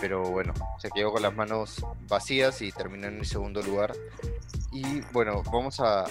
pero 0.00 0.22
bueno, 0.22 0.54
se 0.78 0.90
quedó 0.90 1.12
con 1.12 1.22
las 1.22 1.34
manos 1.34 1.84
vacías 2.08 2.62
y 2.62 2.72
terminó 2.72 3.08
en 3.08 3.18
el 3.18 3.26
segundo 3.26 3.62
lugar. 3.62 3.92
Y 4.72 5.00
bueno, 5.12 5.42
vamos 5.52 5.80
a, 5.80 6.06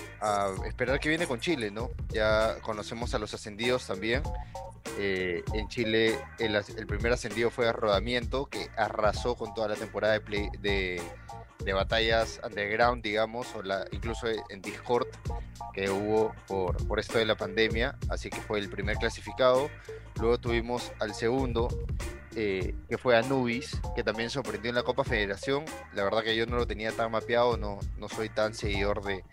esperar 0.68 1.00
que 1.00 1.09
viene 1.09 1.27
con 1.27 1.39
Chile, 1.39 1.71
¿no? 1.71 1.89
Ya 2.09 2.59
conocemos 2.62 3.13
a 3.13 3.19
los 3.19 3.33
ascendidos 3.33 3.88
también. 3.88 4.21
Eh, 4.97 5.44
en 5.53 5.68
Chile 5.69 6.19
el, 6.39 6.88
primer 6.88 7.13
ascendido 7.13 7.50
fue 7.50 7.68
a 7.68 7.71
Rodamiento, 7.71 8.47
que 8.47 8.69
arrasó 8.75 9.36
con 9.36 9.53
toda 9.53 9.69
la 9.69 9.75
temporada 9.75 10.19
de, 10.19 10.50
de, 10.59 11.01
de, 11.63 11.73
batallas 11.73 12.39
underground, 12.44 13.03
digamos, 13.03 13.53
o 13.56 13.61
la, 13.61 13.85
incluso 13.91 14.27
en 14.27 14.61
Discord 14.61 15.07
que 15.73 15.89
hubo 15.89 16.33
por, 16.47 16.85
por 16.88 17.00
esto 17.00 17.17
de 17.17 17.25
la 17.25 17.35
pandemia. 17.35 17.97
Así 18.09 18.29
que 18.29 18.41
fue 18.41 18.59
el 18.59 18.69
primer 18.69 18.97
clasificado. 18.97 19.69
Luego 20.19 20.38
tuvimos 20.38 20.91
al 21.00 21.13
segundo, 21.13 21.69
eh, 22.35 22.75
que 22.88 22.97
fue 22.97 23.17
Anubis, 23.17 23.79
que 23.95 24.03
también 24.03 24.29
sorprendió 24.29 24.69
en 24.69 24.75
la 24.75 24.83
Copa 24.83 25.03
Federación. 25.03 25.65
La 25.94 26.03
verdad 26.03 26.23
que 26.23 26.35
yo 26.35 26.45
no 26.45 26.57
lo 26.57 26.67
tenía 26.67 26.91
tan 26.91 27.11
mapeado, 27.11 27.57
no, 27.57 27.79
no 27.97 28.07
soy 28.07 28.29
tan 28.29 28.53
seguidor 28.53 29.03
de, 29.03 29.23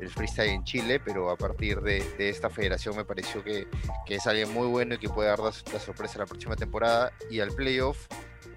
del 0.00 0.10
freestyle 0.10 0.50
en 0.50 0.64
Chile, 0.64 0.98
pero 0.98 1.30
a 1.30 1.36
partir 1.36 1.80
de, 1.80 2.02
esta 2.18 2.50
federación 2.50 2.96
me 2.96 3.04
pareció 3.04 3.44
que, 3.44 3.68
que, 4.04 4.16
es 4.16 4.26
alguien 4.26 4.52
muy 4.52 4.66
bueno 4.66 4.94
y 4.94 4.98
que 4.98 5.08
puede 5.08 5.28
dar 5.28 5.38
la, 5.38 5.52
sorpresa 5.52 6.18
la 6.18 6.26
próxima 6.26 6.56
temporada. 6.56 7.12
Y 7.30 7.40
al 7.40 7.52
playoff 7.52 8.06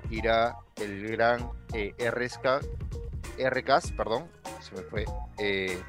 irá 0.10 0.58
el 0.78 1.08
gran 1.08 1.50
eh, 1.74 1.94
RSK, 2.00 2.66
RKs, 3.38 3.92
perdón, 3.92 4.28
se 4.62 4.76
me 4.76 4.82
fue. 4.84 5.06
Eh, 5.38 5.80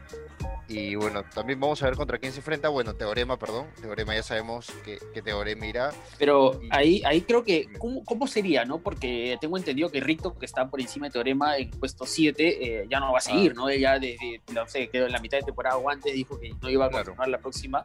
y 0.67 0.95
bueno, 0.95 1.23
también 1.35 1.61
vamos 1.61 1.83
a 1.83 1.87
ver 1.87 1.97
contra 1.97 2.19
quién 2.19 2.33
se 2.33 2.39
enfrenta. 2.39 2.69
Bueno, 2.69 2.95
Teorema, 2.95 3.39
perdón. 3.39 3.67
Teorema 3.81 4.15
ya 4.15 4.23
sabemos 4.23 4.73
que, 4.85 4.99
Teorema 5.23 5.67
irá. 5.67 5.93
Pero 6.19 6.59
ahí, 6.71 7.03
ahí 7.05 7.21
creo 7.21 7.45
que, 7.45 7.69
¿cómo, 7.79 8.27
sería, 8.27 8.65
no? 8.65 8.79
Porque 8.79 9.37
tengo 9.41 9.59
entendido 9.59 9.91
que 9.91 10.01
Ricto, 10.01 10.39
que 10.39 10.47
está 10.47 10.71
por 10.71 10.81
encima 10.81 11.07
de 11.07 11.13
Teorema 11.13 11.59
en 11.59 11.71
puesto 11.71 12.07
7, 12.07 12.81
eh, 12.81 12.87
ya 12.89 12.99
no 12.99 13.13
va 13.13 13.19
a 13.19 13.21
seguir, 13.21 13.53
ah. 13.53 13.55
¿no? 13.57 13.69
Ella 13.69 13.99
desde, 13.99 14.41
no 14.53 14.67
sé, 14.67 14.89
quedó 14.89 15.07
en 15.07 15.13
la 15.13 15.21
mitad 15.21 15.39
de 15.39 15.45
temporada 15.45 15.77
o 15.77 15.91
antes 15.91 16.15
dijo 16.15 16.41
que 16.41 16.51
no 16.61 16.71
iba 16.71 16.87
a 16.87 16.91
continuar 16.91 17.29
la 17.29 17.39
próxima. 17.39 17.85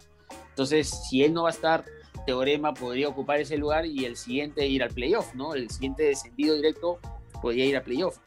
Entonces, 0.50 0.89
si 1.09 1.23
él 1.23 1.33
no 1.33 1.44
va 1.44 1.50
a 1.50 1.53
estar, 1.53 1.83
Teorema 2.25 2.73
podría 2.73 3.09
ocupar 3.09 3.39
ese 3.41 3.57
lugar 3.57 3.85
y 3.85 4.06
el 4.06 4.16
siguiente 4.16 4.66
ir 4.66 4.83
al 4.83 4.92
playoff, 4.92 5.33
¿no? 5.35 5.54
El 5.54 5.69
siguiente 5.69 6.04
descendido 6.04 6.56
directo 6.56 6.99
podría 7.42 7.66
ir 7.66 7.75
al 7.75 7.83
playoff. 7.83 8.19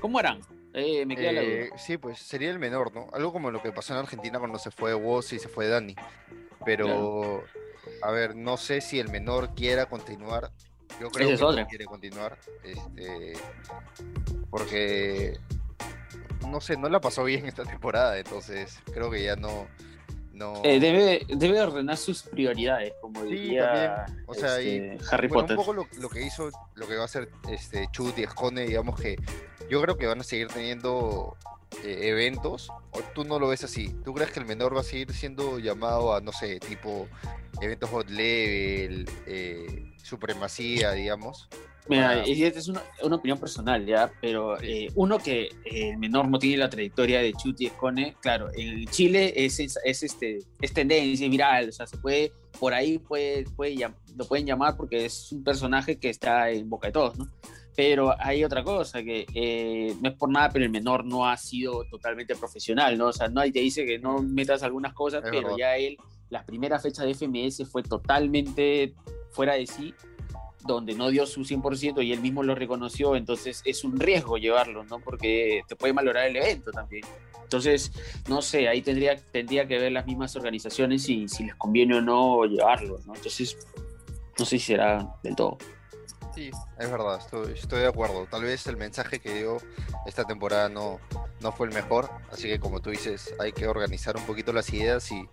¿Cómo 0.00 0.18
harán? 0.18 0.40
Eh, 0.74 1.04
me 1.04 1.16
queda 1.16 1.32
la 1.32 1.42
duda. 1.42 1.52
Eh, 1.52 1.70
sí, 1.76 1.96
pues 1.96 2.18
sería 2.18 2.50
el 2.50 2.58
menor, 2.58 2.94
¿no? 2.94 3.08
Algo 3.12 3.32
como 3.32 3.50
lo 3.50 3.62
que 3.62 3.72
pasó 3.72 3.92
en 3.92 4.00
Argentina 4.00 4.38
cuando 4.38 4.58
se 4.58 4.70
fue 4.70 4.94
Woz 4.94 5.32
y 5.32 5.38
se 5.38 5.48
fue 5.48 5.68
Dani. 5.68 5.96
Pero, 6.64 7.42
a 8.02 8.10
ver, 8.10 8.36
no 8.36 8.56
sé 8.56 8.80
si 8.80 8.98
el 8.98 9.08
menor 9.08 9.54
quiera 9.54 9.86
continuar. 9.86 10.50
Yo 11.00 11.10
creo 11.10 11.36
que 11.36 11.60
no 11.60 11.66
quiere 11.66 11.84
continuar. 11.86 12.38
Este, 12.62 13.32
porque, 14.50 15.38
no 16.48 16.60
sé, 16.60 16.76
no 16.76 16.88
la 16.88 17.00
pasó 17.00 17.24
bien 17.24 17.46
esta 17.46 17.64
temporada, 17.64 18.18
entonces 18.18 18.78
creo 18.92 19.10
que 19.10 19.22
ya 19.24 19.36
no. 19.36 19.66
no... 20.32 20.60
Eh, 20.64 20.78
debe, 20.78 21.24
debe 21.28 21.60
ordenar 21.60 21.96
sus 21.96 22.22
prioridades, 22.22 22.92
como 23.00 23.24
diría 23.24 24.04
O 24.26 24.34
sea, 24.34 24.58
este, 24.58 24.98
Harry 25.10 25.28
Potter. 25.28 25.56
Un 25.56 25.64
poco 25.64 25.72
lo, 25.72 26.08
que 26.08 26.22
hizo, 26.22 26.50
lo 26.74 26.86
que 26.86 26.96
va 26.96 27.02
a 27.02 27.06
hacer 27.06 27.30
este, 27.50 27.88
Chut 27.92 28.18
y 28.18 28.24
Escone, 28.24 28.66
digamos 28.66 29.00
que 29.00 29.16
yo 29.70 29.80
creo 29.80 29.96
que 29.96 30.06
van 30.06 30.20
a 30.20 30.24
seguir 30.24 30.48
teniendo 30.48 31.36
eh, 31.84 32.08
eventos, 32.08 32.68
o 32.90 33.00
tú 33.14 33.24
no 33.24 33.38
lo 33.38 33.48
ves 33.48 33.62
así. 33.62 33.94
¿Tú 34.04 34.12
crees 34.12 34.32
que 34.32 34.40
el 34.40 34.46
menor 34.46 34.74
va 34.76 34.80
a 34.80 34.84
seguir 34.84 35.12
siendo 35.12 35.58
llamado 35.60 36.12
a, 36.12 36.20
no 36.20 36.32
sé, 36.32 36.58
tipo 36.58 37.08
eventos 37.60 37.88
hot 37.88 38.10
level, 38.10 39.08
eh, 39.26 39.94
supremacía, 40.02 40.92
digamos? 40.92 41.48
Mira, 41.88 42.22
esta 42.24 42.58
es 42.58 42.68
una, 42.68 42.82
opinión 43.00 43.38
personal, 43.38 43.86
¿ya? 43.86 44.12
Pero 44.20 44.60
eh, 44.60 44.88
uno 44.94 45.18
que 45.18 45.48
el 45.64 45.96
menor 45.98 46.28
no 46.28 46.38
tiene 46.38 46.58
la 46.58 46.68
trayectoria 46.68 47.20
de 47.20 47.32
Chuti 47.32 47.66
Escone, 47.66 48.16
claro, 48.20 48.48
en 48.54 48.86
Chile 48.86 49.32
es, 49.36 49.58
es, 49.58 50.02
este, 50.02 50.38
es 50.60 50.72
tendencia 50.72 51.28
viral, 51.28 51.68
o 51.68 51.72
sea, 51.72 51.86
se 51.86 51.96
puede, 51.96 52.32
por 52.58 52.74
ahí 52.74 52.98
puede, 52.98 53.44
puede, 53.56 53.76
lo 54.16 54.26
pueden 54.26 54.46
llamar 54.46 54.76
porque 54.76 55.04
es 55.04 55.32
un 55.32 55.42
personaje 55.42 55.98
que 55.98 56.10
está 56.10 56.50
en 56.50 56.68
boca 56.68 56.88
de 56.88 56.92
todos, 56.92 57.18
¿no? 57.18 57.26
Pero 57.80 58.14
hay 58.18 58.44
otra 58.44 58.62
cosa, 58.62 59.02
que 59.02 59.24
eh, 59.32 59.96
no 60.02 60.10
es 60.10 60.14
por 60.14 60.28
nada, 60.28 60.50
pero 60.50 60.66
el 60.66 60.70
menor 60.70 61.02
no 61.02 61.26
ha 61.26 61.34
sido 61.38 61.82
totalmente 61.86 62.36
profesional, 62.36 62.98
¿no? 62.98 63.06
O 63.06 63.12
sea, 63.14 63.28
nadie 63.28 63.52
te 63.52 63.60
dice 63.60 63.86
que 63.86 63.98
no 63.98 64.18
metas 64.20 64.62
algunas 64.62 64.92
cosas, 64.92 65.22
pero 65.30 65.56
ya 65.56 65.78
él, 65.78 65.96
las 66.28 66.44
primeras 66.44 66.82
fechas 66.82 67.06
de 67.06 67.14
FMS 67.14 67.66
fue 67.70 67.82
totalmente 67.82 68.92
fuera 69.30 69.54
de 69.54 69.66
sí, 69.66 69.94
donde 70.66 70.94
no 70.94 71.08
dio 71.08 71.24
su 71.24 71.40
100% 71.40 72.04
y 72.04 72.12
él 72.12 72.20
mismo 72.20 72.42
lo 72.42 72.54
reconoció, 72.54 73.16
entonces 73.16 73.62
es 73.64 73.82
un 73.82 73.98
riesgo 73.98 74.36
llevarlo, 74.36 74.84
¿no? 74.84 75.00
Porque 75.00 75.62
te 75.66 75.74
puede 75.74 75.94
valorar 75.94 76.26
el 76.26 76.36
evento 76.36 76.72
también. 76.72 77.06
Entonces, 77.44 77.92
no 78.28 78.42
sé, 78.42 78.68
ahí 78.68 78.82
tendría, 78.82 79.16
tendría 79.16 79.66
que 79.66 79.78
ver 79.78 79.92
las 79.92 80.04
mismas 80.04 80.36
organizaciones 80.36 81.08
y 81.08 81.28
si 81.28 81.44
les 81.44 81.54
conviene 81.54 81.94
o 81.94 82.02
no 82.02 82.44
llevarlo, 82.44 82.98
¿no? 83.06 83.14
Entonces, 83.14 83.56
no 84.38 84.44
sé 84.44 84.58
si 84.58 84.66
será 84.66 85.14
del 85.22 85.34
todo. 85.34 85.56
Sí, 86.34 86.50
es 86.78 86.90
verdad, 86.90 87.18
estoy, 87.18 87.52
estoy 87.54 87.80
de 87.80 87.88
acuerdo. 87.88 88.26
Tal 88.30 88.42
vez 88.42 88.66
el 88.66 88.76
mensaje 88.76 89.18
que 89.18 89.34
dio 89.34 89.58
esta 90.06 90.24
temporada 90.24 90.68
no, 90.68 91.00
no 91.40 91.52
fue 91.52 91.66
el 91.66 91.74
mejor, 91.74 92.10
así 92.30 92.48
que 92.48 92.60
como 92.60 92.80
tú 92.80 92.90
dices, 92.90 93.34
hay 93.38 93.52
que 93.52 93.66
organizar 93.66 94.16
un 94.16 94.24
poquito 94.24 94.52
las 94.52 94.72
ideas 94.72 95.10
y 95.10 95.28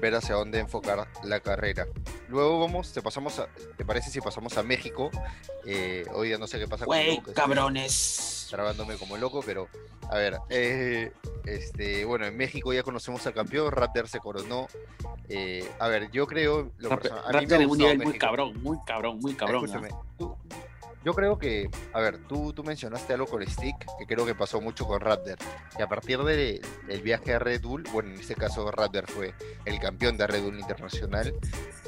ver 0.00 0.14
hacia 0.14 0.34
dónde 0.34 0.58
enfocar 0.58 1.06
la 1.22 1.40
carrera. 1.40 1.86
Luego 2.28 2.60
vamos, 2.60 2.92
te 2.92 3.02
pasamos 3.02 3.38
a, 3.38 3.46
¿te 3.76 3.84
parece 3.84 4.10
si 4.10 4.20
pasamos 4.20 4.56
a 4.58 4.62
México? 4.62 5.10
Eh, 5.64 6.04
hoy 6.14 6.30
ya 6.30 6.38
no 6.38 6.46
sé 6.46 6.58
qué 6.58 6.66
pasa 6.66 6.84
con 6.84 6.96
Güey, 6.96 7.22
cabrones. 7.34 8.48
Grabándome 8.50 8.96
como 8.96 9.16
loco, 9.16 9.42
pero 9.44 9.68
a 10.10 10.16
ver, 10.16 10.38
eh, 10.50 11.12
este, 11.46 12.04
bueno, 12.04 12.26
en 12.26 12.36
México 12.36 12.72
ya 12.72 12.82
conocemos 12.82 13.26
al 13.26 13.32
campeón, 13.32 13.72
Raptor 13.72 14.08
se 14.08 14.18
coronó. 14.18 14.66
Eh, 15.28 15.66
a 15.78 15.88
ver, 15.88 16.10
yo 16.10 16.26
creo. 16.26 16.70
Lo 16.78 16.90
Raptor, 16.90 17.12
a 17.24 17.40
mí 17.40 17.46
me 17.46 17.66
un 17.66 17.78
nivel 17.78 17.98
muy 17.98 18.18
cabrón, 18.18 18.62
muy 18.62 18.78
cabrón, 18.84 19.18
muy 19.20 19.34
cabrón. 19.34 19.64
Escúchame, 19.64 19.88
tú, 20.18 20.36
yo 21.04 21.14
creo 21.14 21.38
que, 21.38 21.68
a 21.92 22.00
ver, 22.00 22.18
tú, 22.28 22.52
tú 22.52 22.62
mencionaste 22.62 23.12
algo 23.14 23.26
con 23.26 23.46
Stick, 23.46 23.76
que 23.98 24.06
creo 24.06 24.24
que 24.24 24.34
pasó 24.34 24.60
mucho 24.60 24.86
con 24.86 25.00
Raptor. 25.00 25.38
Y 25.78 25.82
a 25.82 25.88
partir 25.88 26.18
del 26.20 26.60
viaje 27.02 27.34
a 27.34 27.38
Red 27.38 27.62
Bull, 27.62 27.84
bueno, 27.92 28.10
en 28.10 28.20
este 28.20 28.34
caso 28.34 28.70
Raptor 28.70 29.06
fue 29.10 29.34
el 29.64 29.78
campeón 29.80 30.16
de 30.16 30.26
Red 30.26 30.42
Bull 30.42 30.58
Internacional, 30.58 31.34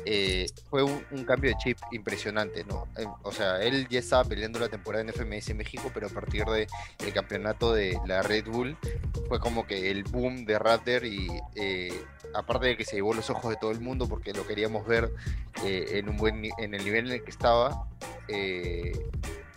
eh, 0.06 0.47
fue 0.68 0.83
un, 0.83 1.25
cambio 1.25 1.50
de 1.50 1.56
chip 1.56 1.78
impresionante, 1.92 2.64
¿no? 2.64 2.88
Eh, 2.99 3.06
o 3.23 3.33
sea, 3.33 3.62
él 3.62 3.88
ya 3.88 4.00
estaba 4.00 4.25
peleando 4.25 4.59
la 4.59 4.68
temporada 4.68 5.02
en 5.02 5.09
FMS 5.09 5.54
México, 5.54 5.90
pero 5.94 6.09
a 6.09 6.11
partir 6.11 6.44
del 6.44 6.66
el 6.99 7.12
campeonato 7.12 7.73
de 7.73 7.99
la 8.06 8.23
Red 8.23 8.47
Bull 8.47 8.76
fue 9.28 9.40
como 9.40 9.66
que 9.66 9.90
el 9.90 10.04
boom 10.04 10.44
de 10.44 10.59
Raptor 10.59 11.06
y 11.06 11.28
eh, 11.54 12.04
aparte 12.35 12.66
de 12.66 12.76
que 12.76 12.85
se 12.85 12.97
llevó 12.97 13.14
los 13.14 13.30
ojos 13.30 13.50
de 13.50 13.56
todo 13.56 13.71
el 13.71 13.80
mundo 13.80 14.06
porque 14.06 14.35
lo 14.35 14.47
queríamos 14.47 14.87
ver 14.87 15.11
en 15.62 16.09
un 16.11 16.16
buen 16.18 16.44
en 16.59 16.75
el 16.75 16.85
nivel 16.85 17.06
en 17.06 17.12
el 17.12 17.25
que 17.25 17.30
estaba 17.30 17.87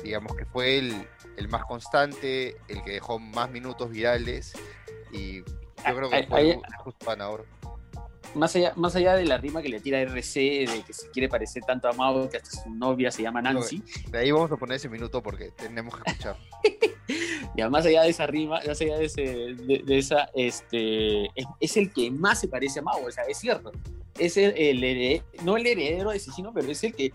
digamos 0.07 0.35
que 0.35 0.45
fue 0.45 0.79
el, 0.79 1.07
el, 1.37 1.47
más 1.47 1.65
constante 1.65 2.57
el 2.67 2.83
que 2.83 2.91
dejó 2.91 3.19
más 3.19 3.51
minutos 3.51 3.89
virales 3.89 4.53
y 5.11 5.37
yo 5.37 5.95
creo 5.95 6.09
que 6.09 6.23
fue 6.23 6.59
justo 6.83 7.05
ganador 7.05 7.45
más 8.35 8.55
allá, 8.55 8.73
más 8.75 8.95
allá 8.95 9.15
de 9.15 9.25
la 9.25 9.37
rima 9.37 9.61
que 9.61 9.69
le 9.69 9.79
tira 9.79 9.99
RC, 10.01 10.39
de 10.39 10.83
que 10.85 10.93
se 10.93 11.09
quiere 11.09 11.29
parecer 11.29 11.63
tanto 11.65 11.87
a 11.87 11.93
Mao 11.93 12.29
que 12.29 12.37
hasta 12.37 12.49
su 12.63 12.69
novia 12.69 13.11
se 13.11 13.23
llama 13.23 13.41
Nancy. 13.41 13.81
de 14.09 14.17
ahí 14.17 14.31
vamos 14.31 14.51
a 14.51 14.57
poner 14.57 14.75
ese 14.77 14.89
minuto 14.89 15.21
porque 15.21 15.51
tenemos 15.51 15.95
que 15.95 16.11
escuchar. 16.11 16.37
ya, 17.57 17.69
más 17.69 17.85
allá 17.85 18.03
de 18.03 18.09
esa 18.09 18.27
rima, 18.27 18.59
más 18.65 18.79
allá 18.81 18.97
de, 18.97 19.05
ese, 19.05 19.21
de, 19.23 19.97
esa, 19.97 20.29
este, 20.35 21.25
es, 21.59 21.77
el 21.77 21.91
que 21.91 22.11
más 22.11 22.39
se 22.39 22.47
parece 22.47 22.79
a 22.79 22.83
Mao, 22.83 23.05
o 23.05 23.11
sea, 23.11 23.23
es 23.23 23.37
cierto. 23.37 23.71
Es 24.17 24.35
el, 24.37 24.53
el 24.57 25.21
no 25.43 25.57
el 25.57 25.67
heredero 25.67 26.09
de 26.09 26.19
Sino, 26.19 26.51
pero 26.51 26.71
es 26.71 26.83
el 26.83 26.93
que 26.93 27.13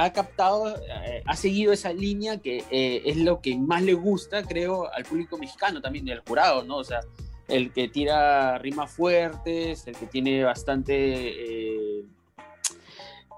ha 0.00 0.12
captado, 0.12 0.76
eh, 0.76 1.24
ha 1.26 1.34
seguido 1.34 1.72
esa 1.72 1.92
línea 1.92 2.38
que 2.38 2.64
eh, 2.70 3.02
es 3.04 3.16
lo 3.16 3.40
que 3.40 3.58
más 3.58 3.82
le 3.82 3.94
gusta, 3.94 4.44
creo, 4.44 4.88
al 4.94 5.02
público 5.02 5.36
mexicano 5.36 5.80
también, 5.80 6.04
del 6.04 6.20
jurado, 6.20 6.62
¿no? 6.62 6.76
O 6.76 6.84
sea, 6.84 7.00
el 7.48 7.72
que 7.72 7.88
tira 7.88 8.58
rimas 8.58 8.92
fuertes, 8.92 9.88
el 9.88 9.96
que 9.96 10.06
tiene 10.06 10.44
bastante, 10.44 10.94
eh, 10.94 12.04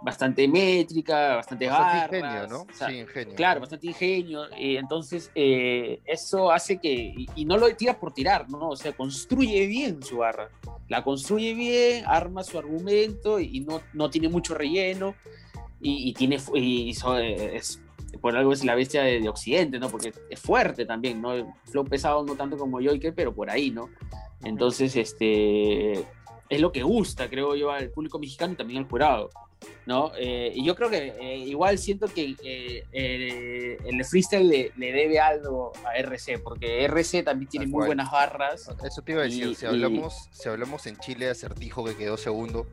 bastante 0.03 0.47
métrica, 0.49 1.37
bastante, 1.37 1.67
bastante 1.67 2.19
ingenio, 2.19 2.47
¿no? 2.47 2.67
sí, 2.75 2.99
ingenio. 2.99 3.35
Claro, 3.37 3.61
bastante 3.61 3.87
ingenio. 3.87 4.43
Y 4.59 4.77
entonces, 4.77 5.31
eh, 5.35 6.03
eso 6.05 6.53
hace 6.53 6.77
que, 6.77 7.15
y, 7.37 7.45
no 7.47 7.57
lo 7.57 7.75
tira 7.75 7.99
por 7.99 8.13
tirar, 8.13 8.51
¿no? 8.51 8.69
O 8.69 8.77
sea, 8.77 8.93
construye 8.93 9.67
bien 9.67 10.03
su 10.03 10.19
barra. 10.19 10.51
La 10.89 11.03
construye 11.03 11.55
bien, 11.55 12.05
arma 12.07 12.45
su 12.45 12.59
argumento 12.59 13.41
y 13.41 13.61
no, 13.61 13.81
no 13.95 14.11
tiene 14.11 14.29
mucho 14.29 14.55
relleno. 14.55 15.15
Y, 15.83 16.13
tiene 16.13 16.39
y 16.55 16.91
es 16.91 17.81
por 18.21 18.37
algo 18.37 18.53
es 18.53 18.65
la 18.65 18.75
bestia 18.75 19.03
de, 19.03 19.29
Occidente, 19.29 19.79
¿no? 19.79 19.89
Porque 19.89 20.13
es 20.29 20.41
fuerte 20.41 20.85
también, 20.85 21.21
¿no? 21.21 21.55
Flow 21.65 21.85
pesado 21.85 22.25
no 22.25 22.35
tanto 22.35 22.57
como 22.57 22.81
Joyker, 22.81 23.15
pero 23.15 23.35
por 23.35 23.51
ahí, 23.51 23.71
¿no? 23.71 23.89
Entonces, 24.43 24.97
este, 24.97 25.93
es 26.49 26.61
lo 26.61 26.73
que 26.73 26.83
gusta, 26.83 27.29
creo 27.29 27.55
yo, 27.55 27.71
al 27.71 27.91
público 27.91 28.19
mexicano 28.19 28.55
y 28.55 28.57
también 28.57 28.83
al 28.83 28.89
jurado, 28.89 29.31
¿no? 29.87 30.13
Eh, 30.17 30.53
y 30.55 30.65
yo 30.65 30.75
creo 30.75 30.91
que 30.91 31.15
eh, 31.21 31.39
igual 31.39 31.79
siento 31.79 32.07
que 32.09 32.37
eh, 32.43 33.79
el 33.85 34.05
freestyle 34.05 34.49
le, 34.49 34.93
debe 34.93 35.19
algo 35.19 35.73
a 35.85 35.97
RC, 35.97 36.39
porque 36.39 36.85
RC 36.85 37.23
también 37.23 37.49
tiene 37.49 37.67
muy 37.67 37.87
buenas 37.87 38.11
barras. 38.11 38.71
Eso 38.85 39.03
te 39.03 39.13
iba 39.13 39.23
a 39.23 39.25
decir, 39.25 39.55
si, 39.55 39.67
hablamos, 39.67 40.29
si 40.33 40.49
hablamos 40.49 40.87
en 40.87 40.97
Chile, 40.99 41.29
Acertijo 41.29 41.85
que 41.85 41.97
quedó 41.97 42.17
segundo, 42.17 42.67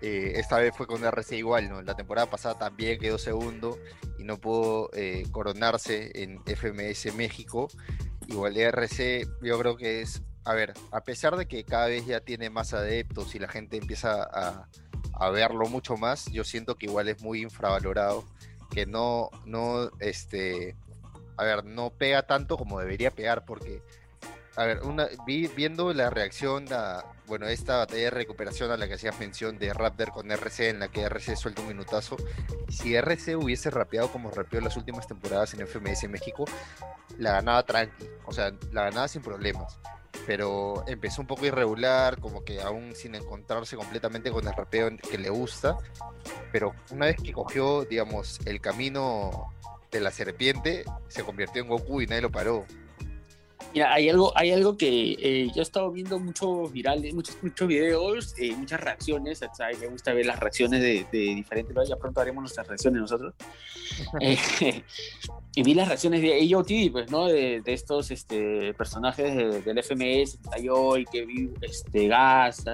esta 0.00 0.58
vez 0.58 0.76
fue 0.76 0.86
con 0.86 1.02
RC 1.02 1.36
igual, 1.36 1.70
¿no? 1.70 1.80
La 1.80 1.94
temporada 1.94 2.28
pasada 2.28 2.58
también 2.58 2.98
quedó 2.98 3.16
segundo 3.16 3.78
y 4.18 4.24
no 4.24 4.38
pudo 4.38 4.90
coronarse 5.30 6.10
en 6.22 6.42
FMS 6.44 7.14
México. 7.14 7.68
Igual 8.28 8.56
RC 8.56 9.26
yo 9.42 9.58
creo 9.58 9.76
que 9.76 10.02
es 10.02 10.22
a 10.44 10.52
ver, 10.52 10.74
a 10.92 11.02
pesar 11.02 11.36
de 11.36 11.46
que 11.46 11.64
cada 11.64 11.86
vez 11.86 12.04
ya 12.06 12.20
tiene 12.20 12.50
más 12.50 12.74
adeptos 12.74 13.34
y 13.34 13.38
la 13.38 13.48
gente 13.48 13.78
empieza 13.78 14.22
a, 14.22 14.68
verlo 15.30 15.66
mucho 15.68 15.96
más, 15.96 16.26
yo 16.32 16.44
siento 16.44 16.76
que 16.76 16.86
igual 16.86 17.08
es 17.08 17.22
muy 17.22 17.42
infravalorado, 17.42 18.24
que 18.70 18.86
no, 18.86 19.30
no, 19.44 19.90
este, 20.00 20.76
a 21.36 21.44
ver, 21.44 21.64
no 21.64 21.90
pega 21.90 22.22
tanto 22.26 22.56
como 22.56 22.80
debería 22.80 23.10
pegar, 23.10 23.44
porque, 23.44 23.82
a 24.56 24.64
ver, 24.64 24.82
una, 24.82 25.08
viendo 25.26 25.92
la 25.92 26.10
reacción 26.10 26.66
a, 26.72 27.04
bueno, 27.26 27.46
esta 27.46 27.78
batalla 27.78 28.04
de 28.04 28.10
recuperación 28.10 28.70
a 28.70 28.76
la 28.76 28.88
que 28.88 28.94
hacías 28.94 29.18
mención 29.18 29.58
de 29.58 29.72
Raptor 29.72 30.10
con 30.10 30.30
RC, 30.30 30.68
en 30.68 30.80
la 30.80 30.88
que 30.88 31.02
RC 31.02 31.36
suelta 31.36 31.62
un 31.62 31.68
minutazo, 31.68 32.16
si 32.68 32.94
RC 32.94 33.36
hubiese 33.36 33.70
rapeado 33.70 34.10
como 34.10 34.30
rapeó 34.30 34.60
las 34.60 34.76
últimas 34.76 35.06
temporadas 35.06 35.54
en 35.54 35.66
FMS 35.66 36.08
México, 36.08 36.44
la 37.18 37.32
ganaba 37.32 37.62
tranqui, 37.64 38.08
o 38.26 38.32
sea, 38.32 38.52
la 38.72 38.84
ganaba 38.84 39.08
sin 39.08 39.22
problemas 39.22 39.78
pero 40.26 40.84
empezó 40.86 41.20
un 41.20 41.26
poco 41.26 41.46
irregular, 41.46 42.20
como 42.20 42.44
que 42.44 42.60
aún 42.60 42.94
sin 42.94 43.14
encontrarse 43.14 43.76
completamente 43.76 44.30
con 44.30 44.46
el 44.46 44.54
rapeo 44.54 44.90
que 45.10 45.18
le 45.18 45.30
gusta, 45.30 45.76
pero 46.52 46.74
una 46.90 47.06
vez 47.06 47.16
que 47.22 47.32
cogió, 47.32 47.84
digamos, 47.84 48.40
el 48.46 48.60
camino 48.60 49.52
de 49.90 50.00
la 50.00 50.10
serpiente, 50.10 50.84
se 51.08 51.22
convirtió 51.22 51.62
en 51.62 51.68
Goku 51.68 52.00
y 52.00 52.06
nadie 52.06 52.22
lo 52.22 52.30
paró. 52.30 52.64
Mira, 53.72 53.92
hay 53.92 54.08
algo, 54.08 54.32
hay 54.36 54.52
algo 54.52 54.76
que 54.76 55.16
eh, 55.18 55.48
yo 55.54 55.60
he 55.60 55.62
estado 55.62 55.90
viendo 55.90 56.18
muchos 56.18 56.72
virales, 56.72 57.12
muchos, 57.14 57.36
muchos 57.42 57.66
videos, 57.66 58.34
eh, 58.38 58.54
muchas 58.56 58.80
reacciones. 58.80 59.40
¿sabes? 59.52 59.80
Me 59.80 59.88
gusta 59.88 60.12
ver 60.12 60.26
las 60.26 60.38
reacciones 60.38 60.80
de, 60.80 61.06
de 61.10 61.18
diferentes. 61.34 61.88
Ya 61.88 61.96
pronto 61.96 62.20
haremos 62.20 62.42
nuestras 62.42 62.66
reacciones 62.66 63.00
nosotros. 63.00 63.34
Eh, 64.20 64.38
y 65.54 65.62
vi 65.62 65.74
las 65.74 65.86
reacciones 65.86 66.22
de 66.22 66.54
AOT, 66.54 66.70
pues, 66.90 67.10
¿no? 67.10 67.26
De, 67.26 67.60
de 67.60 67.72
estos 67.72 68.10
este, 68.10 68.72
personajes 68.74 69.64
del 69.64 69.82
FMS, 69.82 70.38
y 70.56 71.04
que 71.04 71.26
vi 71.26 71.50
este, 71.60 72.08
Gas, 72.08 72.64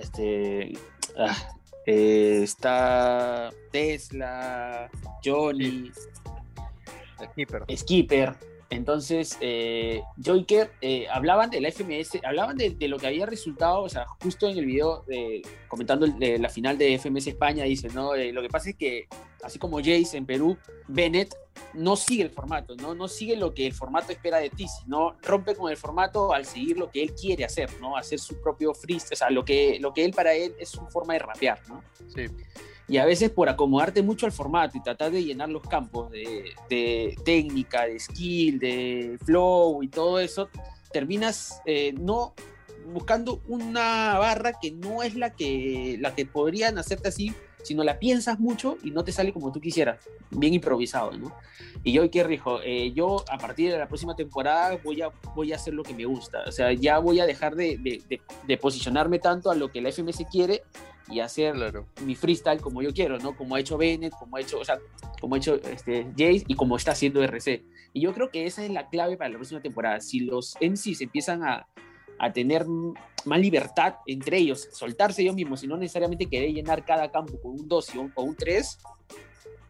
este, 0.00 0.72
ah, 1.16 1.36
está 1.84 3.50
Tesla, 3.70 4.90
Johnny, 5.22 5.92
Skipper. 7.22 7.64
Skipper 7.76 8.36
entonces, 8.68 9.38
eh, 9.40 10.02
Joyker 10.16 10.72
eh, 10.80 11.06
hablaban 11.08 11.50
de 11.50 11.60
la 11.60 11.70
FMS, 11.70 12.18
hablaban 12.24 12.56
de, 12.56 12.76
lo 12.88 12.98
que 12.98 13.06
había 13.06 13.24
resultado, 13.24 13.82
o 13.82 13.88
sea, 13.88 14.06
justo 14.22 14.48
en 14.48 14.58
el 14.58 14.66
video 14.66 15.04
comentando 15.68 16.06
la 16.06 16.48
final 16.48 16.76
de 16.76 16.98
FMS 16.98 17.28
España, 17.28 17.64
dice, 17.64 17.88
¿no? 17.90 18.14
Eh, 18.14 18.32
lo 18.32 18.42
que 18.42 18.48
pasa 18.48 18.70
es 18.70 18.76
que, 18.76 19.06
así 19.44 19.58
como 19.58 19.78
Jace 19.78 20.16
en 20.16 20.26
Perú, 20.26 20.56
Bennett 20.88 21.32
no 21.74 21.94
sigue 21.94 22.24
el 22.24 22.30
formato, 22.30 22.74
¿no? 22.74 22.94
No 22.94 23.06
sigue 23.06 23.36
lo 23.36 23.54
que 23.54 23.66
el 23.66 23.72
formato 23.72 24.10
espera 24.10 24.38
de 24.38 24.50
ti, 24.50 24.66
sino 24.68 25.16
rompe 25.22 25.54
con 25.54 25.70
el 25.70 25.76
formato 25.76 26.32
al 26.32 26.44
seguir 26.44 26.76
lo 26.76 26.90
que 26.90 27.02
él 27.02 27.14
quiere 27.14 27.44
hacer, 27.44 27.70
¿no? 27.80 27.96
Hacer 27.96 28.18
su 28.18 28.40
propio 28.40 28.74
freestyle, 28.74 29.14
o 29.14 29.16
sea, 29.16 29.30
lo 29.30 29.44
que, 29.44 29.78
lo 29.80 29.92
que 29.94 30.04
él 30.04 30.12
para 30.12 30.34
él 30.34 30.54
es 30.58 30.70
su 30.70 30.84
forma 30.88 31.12
de 31.12 31.20
rapear, 31.20 31.60
¿no? 31.68 31.84
Sí. 32.08 32.26
Y 32.88 32.98
a 32.98 33.04
veces 33.04 33.30
por 33.30 33.48
acomodarte 33.48 34.02
mucho 34.02 34.26
al 34.26 34.32
formato 34.32 34.78
y 34.78 34.82
tratar 34.82 35.10
de 35.10 35.24
llenar 35.24 35.48
los 35.48 35.62
campos 35.62 36.10
de, 36.10 37.16
técnica, 37.24 37.86
de 37.86 37.98
skill, 37.98 38.58
de 38.58 39.18
flow 39.24 39.82
y 39.82 39.88
todo 39.88 40.20
eso, 40.20 40.48
terminas 40.92 41.60
eh, 41.66 41.92
no 41.98 42.34
buscando 42.92 43.42
una 43.48 44.18
barra 44.18 44.52
que 44.60 44.70
no 44.70 45.02
es 45.02 45.16
la 45.16 45.34
que, 45.34 45.96
la 46.00 46.14
que 46.14 46.26
podrían 46.26 46.78
hacerte 46.78 47.08
así, 47.08 47.34
sino 47.62 47.82
la 47.82 47.98
piensas 47.98 48.38
mucho 48.38 48.78
y 48.84 48.92
no 48.92 49.02
te 49.02 49.10
sale 49.10 49.32
como 49.32 49.50
tú 49.50 49.60
quisieras, 49.60 49.98
bien 50.30 50.54
improvisado, 50.54 51.10
¿no? 51.12 51.34
Y 51.82 51.92
yo, 51.92 52.08
¿qué 52.10 52.22
rijo? 52.22 52.60
Eh, 52.62 52.92
yo 52.92 53.24
a 53.28 53.38
partir 53.38 53.72
de 53.72 53.78
la 53.78 53.88
próxima 53.88 54.14
temporada 54.14 54.78
voy 54.84 55.02
a, 55.02 55.10
voy 55.34 55.52
a 55.52 55.56
hacer 55.56 55.74
lo 55.74 55.82
que 55.82 55.94
me 55.94 56.04
gusta, 56.04 56.44
o 56.46 56.52
sea, 56.52 56.72
ya 56.72 56.98
voy 56.98 57.18
a 57.18 57.26
dejar 57.26 57.56
de, 57.56 57.76
de, 57.78 58.20
de 58.46 58.56
posicionarme 58.56 59.18
tanto 59.18 59.50
a 59.50 59.56
lo 59.56 59.72
que 59.72 59.80
la 59.80 59.90
FMS 59.90 60.24
quiere 60.30 60.62
y 61.08 61.20
hacer 61.20 61.54
mi 62.04 62.14
freestyle 62.14 62.60
como 62.60 62.82
yo 62.82 62.92
quiero, 62.92 63.18
¿no? 63.18 63.36
Como 63.36 63.54
ha 63.54 63.60
hecho 63.60 63.78
Bennett, 63.78 64.12
como 64.18 64.36
ha 64.36 64.40
hecho, 64.40 64.58
o 64.58 64.64
sea, 64.64 64.78
como 65.20 65.34
ha 65.34 65.38
hecho 65.38 65.54
este, 65.62 66.04
Jace 66.12 66.44
y 66.46 66.54
como 66.54 66.76
está 66.76 66.92
haciendo 66.92 67.22
RC. 67.22 67.64
Y 67.92 68.00
yo 68.00 68.12
creo 68.12 68.30
que 68.30 68.46
esa 68.46 68.64
es 68.64 68.70
la 68.70 68.88
clave 68.88 69.16
para 69.16 69.30
la 69.30 69.36
próxima 69.36 69.62
temporada. 69.62 70.00
Si 70.00 70.20
los 70.20 70.56
MCs 70.60 71.00
empiezan 71.00 71.44
a, 71.44 71.68
a 72.18 72.32
tener 72.32 72.66
más 73.24 73.40
libertad 73.40 73.96
entre 74.06 74.38
ellos, 74.38 74.68
soltarse 74.72 75.22
ellos 75.22 75.34
mismos 75.34 75.62
y 75.62 75.66
no 75.66 75.76
necesariamente 75.76 76.26
querer 76.26 76.50
llenar 76.50 76.84
cada 76.84 77.10
campo 77.10 77.40
con 77.40 77.52
un 77.52 77.68
2 77.68 77.92
o 78.14 78.22
un 78.22 78.36
3, 78.36 78.78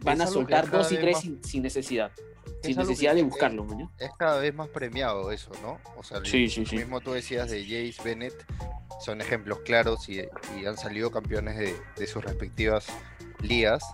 van 0.01 0.21
a 0.21 0.27
soltar 0.27 0.71
2 0.71 0.93
y 0.93 0.97
3 0.97 1.19
sin, 1.43 1.63
necesidad. 1.63 2.13
Sin 2.63 2.77
necesidad 2.77 3.15
de 3.15 3.23
buscarlo. 3.23 3.65
¿no? 3.65 3.93
Es 3.99 4.11
cada 4.19 4.41
vez 4.41 4.55
más 4.55 4.69
premiado 4.69 5.31
eso, 5.31 5.51
¿no? 5.63 5.79
O 5.97 6.03
sea, 6.03 6.21
sí, 6.25 6.49
sí, 6.49 6.65
sí. 6.67 6.77
mismo 6.77 7.01
tú 7.01 7.13
decías 7.13 7.51
de 7.51 7.63
Jace 7.63 8.03
Bennett, 8.03 8.35
son 9.01 9.21
ejemplos 9.21 9.61
claros 9.61 10.09
y, 10.09 10.21
han 10.67 10.77
salido 10.77 11.11
campeones 11.11 11.57
de, 11.97 12.07
sus 12.07 12.25
respectivas 12.25 12.87
ligas. 13.41 13.85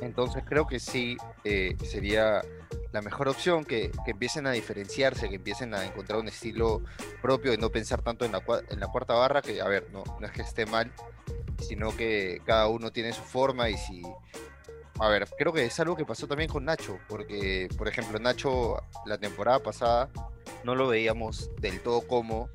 Entonces 0.00 0.42
creo 0.46 0.66
que 0.66 0.80
sí 0.80 1.16
eh, 1.44 1.76
sería 1.84 2.42
la 2.92 3.02
mejor 3.02 3.28
opción, 3.28 3.64
que, 3.64 3.90
empiecen 4.06 4.46
a 4.46 4.52
diferenciarse, 4.52 5.28
que 5.28 5.36
empiecen 5.36 5.74
a 5.74 5.84
encontrar 5.84 6.18
un 6.18 6.28
estilo 6.28 6.82
propio 7.22 7.52
y 7.52 7.56
no 7.56 7.70
pensar 7.70 8.02
tanto 8.02 8.24
en 8.24 8.32
la, 8.32 8.42
en 8.68 8.80
la 8.80 8.88
cuarta 8.88 9.14
barra, 9.14 9.42
que 9.42 9.60
a 9.60 9.68
ver, 9.68 9.88
no, 9.92 10.02
no 10.18 10.26
es 10.26 10.32
que 10.32 10.42
esté 10.42 10.66
mal, 10.66 10.92
sino 11.60 11.96
que 11.96 12.40
cada 12.44 12.68
uno 12.68 12.90
tiene 12.90 13.12
su 13.12 13.22
forma 13.22 13.68
y 13.70 13.76
si... 13.76 14.02
A 14.98 15.08
ver, 15.08 15.26
creo 15.38 15.52
que 15.52 15.64
es 15.64 15.80
algo 15.80 15.96
que 15.96 16.04
pasó 16.04 16.26
también 16.26 16.50
con 16.50 16.66
Nacho, 16.66 16.98
porque, 17.08 17.68
por 17.78 17.88
ejemplo, 17.88 18.18
Nacho 18.18 18.82
la 19.06 19.16
temporada 19.16 19.58
pasada 19.58 20.10
no 20.62 20.74
lo 20.74 20.88
veíamos 20.88 21.50
del 21.58 21.80
todo 21.80 22.06
como 22.06 22.50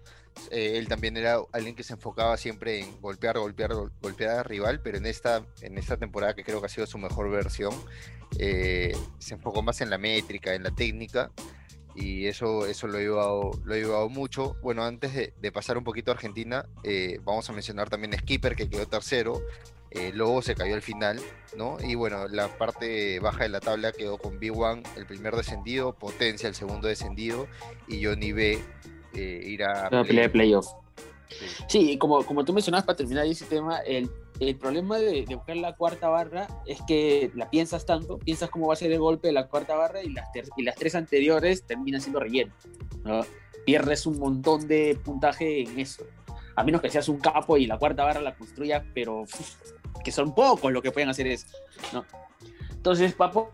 eh, 0.52 0.78
él 0.78 0.88
también 0.88 1.18
era 1.18 1.40
alguien 1.52 1.76
que 1.76 1.84
se 1.84 1.94
enfocaba 1.94 2.38
siempre 2.38 2.80
en 2.80 3.02
golpear, 3.02 3.38
golpear, 3.38 3.74
golpear 4.02 4.40
al 4.40 4.46
rival, 4.46 4.82
pero 4.82 4.98
en 4.98 5.06
esta, 5.06 5.46
en 5.62 5.78
esta 5.78 5.98
temporada 5.98 6.36
que 6.36 6.44
creo 6.44 6.60
que 6.60 6.68
ha 6.68 6.70
sido 6.70 6.88
su 6.88 6.98
mejor 6.98 7.30
versión, 7.30 7.74
eh, 8.38 8.96
se 9.20 9.36
enfocó 9.36 9.62
más 9.62 9.82
en 9.82 9.90
la 9.90 9.98
métrica, 9.98 10.54
en 10.54 10.64
la 10.64 10.72
técnica, 10.72 11.32
y 11.96 12.26
eso, 12.26 12.66
eso 12.66 12.88
lo, 12.88 13.00
he 13.00 13.04
llevado, 13.04 13.52
lo 13.64 13.76
llevado 13.76 14.10
mucho. 14.10 14.58
Bueno, 14.62 14.84
antes 14.84 15.14
de, 15.14 15.52
pasar 15.52 15.78
un 15.78 15.86
poquito 15.86 16.12
a 16.12 16.16
Argentina, 16.16 16.66
eh, 16.84 17.20
vamos 17.24 17.50
a 17.50 17.54
mencionar 17.54 17.90
también 17.90 18.14
a 18.14 18.18
Skipper, 18.18 18.56
que 18.56 18.70
quedó 18.70 18.86
tercero, 18.86 19.42
luego 20.14 20.42
se 20.42 20.56
cayó 20.56 20.76
al 20.76 20.82
final, 20.82 21.22
¿no? 21.56 21.78
Y 21.82 21.96
bueno, 21.96 22.28
la 22.28 22.50
parte 22.58 23.22
baja 23.22 23.44
de 23.44 23.50
la 23.50 23.62
tabla 23.62 23.94
quedó 23.94 24.18
con 24.18 24.42
B1, 24.42 24.84
el 24.98 25.06
primer 25.06 25.38
descendido, 25.38 25.94
Potencia, 25.94 26.50
el 26.50 26.56
segundo 26.56 26.90
descendido, 26.90 27.48
y 27.88 28.04
Johnny 28.04 28.34
B, 28.34 28.62
eh, 29.16 29.42
ir 29.46 29.64
a... 29.64 29.90
Play 29.90 30.28
playoff. 30.30 30.68
Sí. 31.68 31.98
como, 31.98 32.24
como 32.26 32.46
tú 32.46 32.54
mencionabas 32.54 32.86
para 32.86 32.98
terminar 32.98 33.26
ese 33.26 33.46
tema, 33.46 33.80
el, 33.80 34.10
el 34.40 34.56
problema 34.56 34.98
de, 34.98 35.26
buscar 35.30 35.58
la 35.58 35.76
cuarta 35.76 36.10
barra 36.10 36.48
es 36.66 36.80
que 36.88 37.32
la 37.36 37.50
piensas 37.50 37.86
tanto, 37.86 38.18
piensas 38.20 38.50
cómo 38.50 38.68
va 38.68 38.74
a 38.74 38.78
ser 38.78 38.92
el 38.92 39.00
golpe 39.00 39.28
de 39.28 39.34
la 39.34 39.48
cuarta 39.48 39.76
barra 39.76 40.04
y 40.04 40.10
las, 40.10 40.28
y 40.58 40.64
las 40.64 40.76
tres 40.76 40.96
anteriores 40.96 41.66
terminan 41.66 42.02
siendo 42.02 42.20
relleno. 42.20 42.54
Pierdes 43.66 44.06
un 44.06 44.20
montón 44.20 44.68
de 44.68 44.98
puntaje 45.04 45.62
en 45.62 45.80
eso. 45.80 46.06
A 46.56 46.64
menos 46.64 46.82
que 46.82 46.90
seas 46.90 47.10
un 47.10 47.20
capo 47.20 47.58
y 47.58 47.66
la 47.66 47.78
cuarta 47.78 48.04
barra 48.04 48.22
la 48.22 48.36
construyas, 48.36 48.84
pero 48.94 49.26
que 50.04 50.12
son 50.12 50.34
pocos 50.36 50.72
lo 50.72 50.82
que 50.82 50.92
pueden 50.92 51.10
hacer 51.10 51.28
eso. 51.28 51.48
¿no? 51.92 52.06
Entonces, 52.72 53.14
Papo 53.14 53.52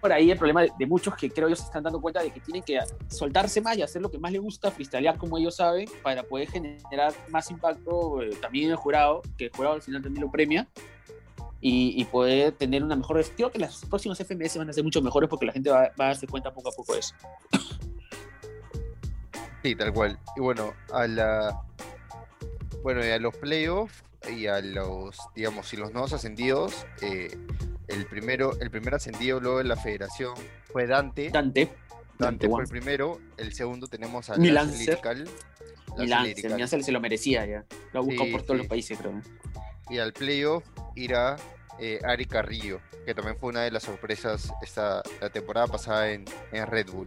por 0.00 0.12
ahí 0.12 0.30
el 0.30 0.38
problema 0.38 0.62
de, 0.62 0.86
muchos 0.86 1.14
que 1.14 1.30
creo 1.30 1.48
ellos 1.48 1.60
se 1.60 1.66
están 1.66 1.82
dando 1.82 2.00
cuenta 2.00 2.22
de 2.22 2.30
que 2.30 2.40
tienen 2.40 2.62
que 2.62 2.78
soltarse 3.08 3.60
más 3.60 3.76
y 3.76 3.82
hacer 3.82 4.02
lo 4.02 4.10
que 4.10 4.18
más 4.18 4.32
les 4.32 4.40
gusta, 4.40 4.70
freestylear 4.70 5.16
como 5.16 5.38
ellos 5.38 5.56
saben, 5.56 5.88
para 6.02 6.22
poder 6.22 6.48
generar 6.48 7.12
más 7.28 7.50
impacto 7.50 8.22
eh, 8.22 8.30
también 8.40 8.66
en 8.66 8.70
el 8.72 8.76
jurado, 8.76 9.22
que 9.36 9.46
el 9.46 9.50
jurado 9.52 9.74
al 9.76 9.82
final 9.82 10.02
también 10.02 10.24
lo 10.24 10.30
premia, 10.30 10.68
y, 11.68 12.04
poder 12.04 12.52
tener 12.52 12.84
una 12.84 12.94
mejor... 12.94 13.24
Creo 13.34 13.50
que 13.50 13.58
las 13.58 13.84
próximas 13.86 14.18
FMS 14.18 14.56
van 14.58 14.70
a 14.70 14.72
ser 14.72 14.84
mucho 14.84 15.02
mejores 15.02 15.28
porque 15.28 15.46
la 15.46 15.52
gente 15.52 15.68
va, 15.70 15.86
a 15.86 15.92
darse 15.96 16.28
cuenta 16.28 16.52
poco 16.52 16.68
a 16.68 16.72
poco 16.72 16.92
de 16.92 17.00
eso. 17.00 17.14
Sí, 19.64 19.74
tal 19.74 19.92
cual. 19.92 20.16
Y 20.36 20.40
bueno, 20.40 20.74
a 20.92 21.08
la... 21.08 21.60
Bueno, 22.84 23.00
a 23.02 23.18
los 23.18 23.36
playoffs 23.38 24.04
y 24.30 24.46
a 24.46 24.60
los, 24.60 25.18
digamos, 25.34 25.72
y 25.72 25.76
los 25.76 25.92
nuevos 25.92 26.12
ascendidos, 26.12 26.86
eh, 27.02 27.36
el 27.96 28.06
primero, 28.06 28.52
el 28.60 28.70
primer 28.70 28.94
ascendido 28.94 29.40
luego 29.40 29.58
de 29.58 29.64
la 29.64 29.76
federación 29.76 30.34
fue 30.72 30.86
Dante. 30.86 31.30
Dante. 31.30 31.70
Dante, 32.18 32.48
fue 32.48 32.62
el 32.62 32.68
primero. 32.68 33.20
El 33.36 33.52
segundo 33.52 33.86
tenemos 33.88 34.30
a 34.30 34.36
Milan 34.36 34.70
Milan 35.96 36.68
se 36.68 36.92
lo 36.92 37.00
merecía 37.00 37.46
ya. 37.46 37.64
Lo 37.92 38.04
buscó 38.04 38.30
por 38.30 38.42
todos 38.42 38.58
los 38.58 38.66
países, 38.66 38.98
creo. 38.98 39.20
Y 39.88 39.98
al 39.98 40.12
playoff 40.12 40.64
irá 40.94 41.36
eh, 41.78 42.00
Ari 42.04 42.26
Carrillo, 42.26 42.80
que 43.04 43.14
también 43.14 43.36
fue 43.38 43.50
una 43.50 43.62
de 43.62 43.70
las 43.70 43.84
sorpresas 43.84 44.52
esta, 44.62 45.02
la 45.20 45.30
temporada 45.30 45.66
pasada 45.66 46.10
en, 46.10 46.24
Red 46.52 46.90
Bull. 46.90 47.06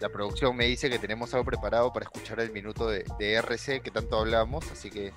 La 0.00 0.08
producción 0.10 0.54
me 0.54 0.66
dice 0.66 0.90
que 0.90 0.98
tenemos 0.98 1.32
algo 1.34 1.46
preparado 1.46 1.92
para 1.92 2.04
escuchar 2.04 2.40
el 2.40 2.52
minuto 2.52 2.88
de, 2.88 3.04
RC 3.18 3.80
que 3.80 3.90
tanto 3.90 4.18
hablamos, 4.18 4.70
así 4.70 4.90
que 4.90 5.12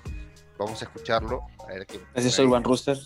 vamos 0.58 0.80
a 0.82 0.86
escucharlo. 0.86 1.42
A 1.68 1.74
ver 1.74 1.86
qué, 1.86 2.00
Ese 2.14 2.30
soy 2.30 2.46
Van 2.46 2.64
Rooster. 2.64 2.98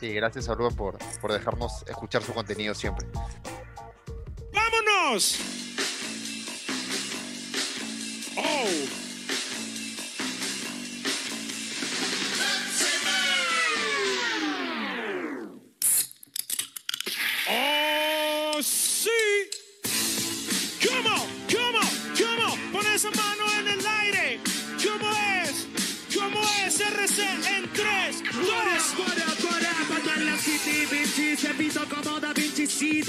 Sí, 0.00 0.12
gracias 0.12 0.48
a 0.48 0.54
por, 0.74 0.98
por 1.20 1.32
dejarnos 1.32 1.84
escuchar 1.86 2.22
su 2.22 2.32
contenido 2.34 2.74
siempre. 2.74 3.06
¡Vámonos! 4.52 5.38
¡Oh, 8.36 9.03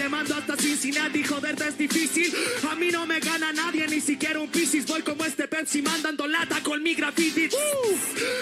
mando 0.09 0.35
hasta 0.35 0.55
Cincinnati, 0.57 1.23
joderte 1.23 1.67
es 1.67 1.77
difícil. 1.77 2.33
A 2.69 2.75
mí 2.75 2.89
no 2.91 3.05
me 3.05 3.19
gana 3.19 3.51
nadie, 3.53 3.87
ni 3.87 4.01
siquiera 4.01 4.39
un 4.39 4.44
Piscis. 4.65 4.85
Voy 4.87 5.01
como 5.03 5.23
este 5.25 5.47
Pepsi 5.47 5.83
mandando 5.83 6.25
lata 6.27 6.59
con 6.63 6.81
mi 6.81 6.95
graffiti. 6.95 7.49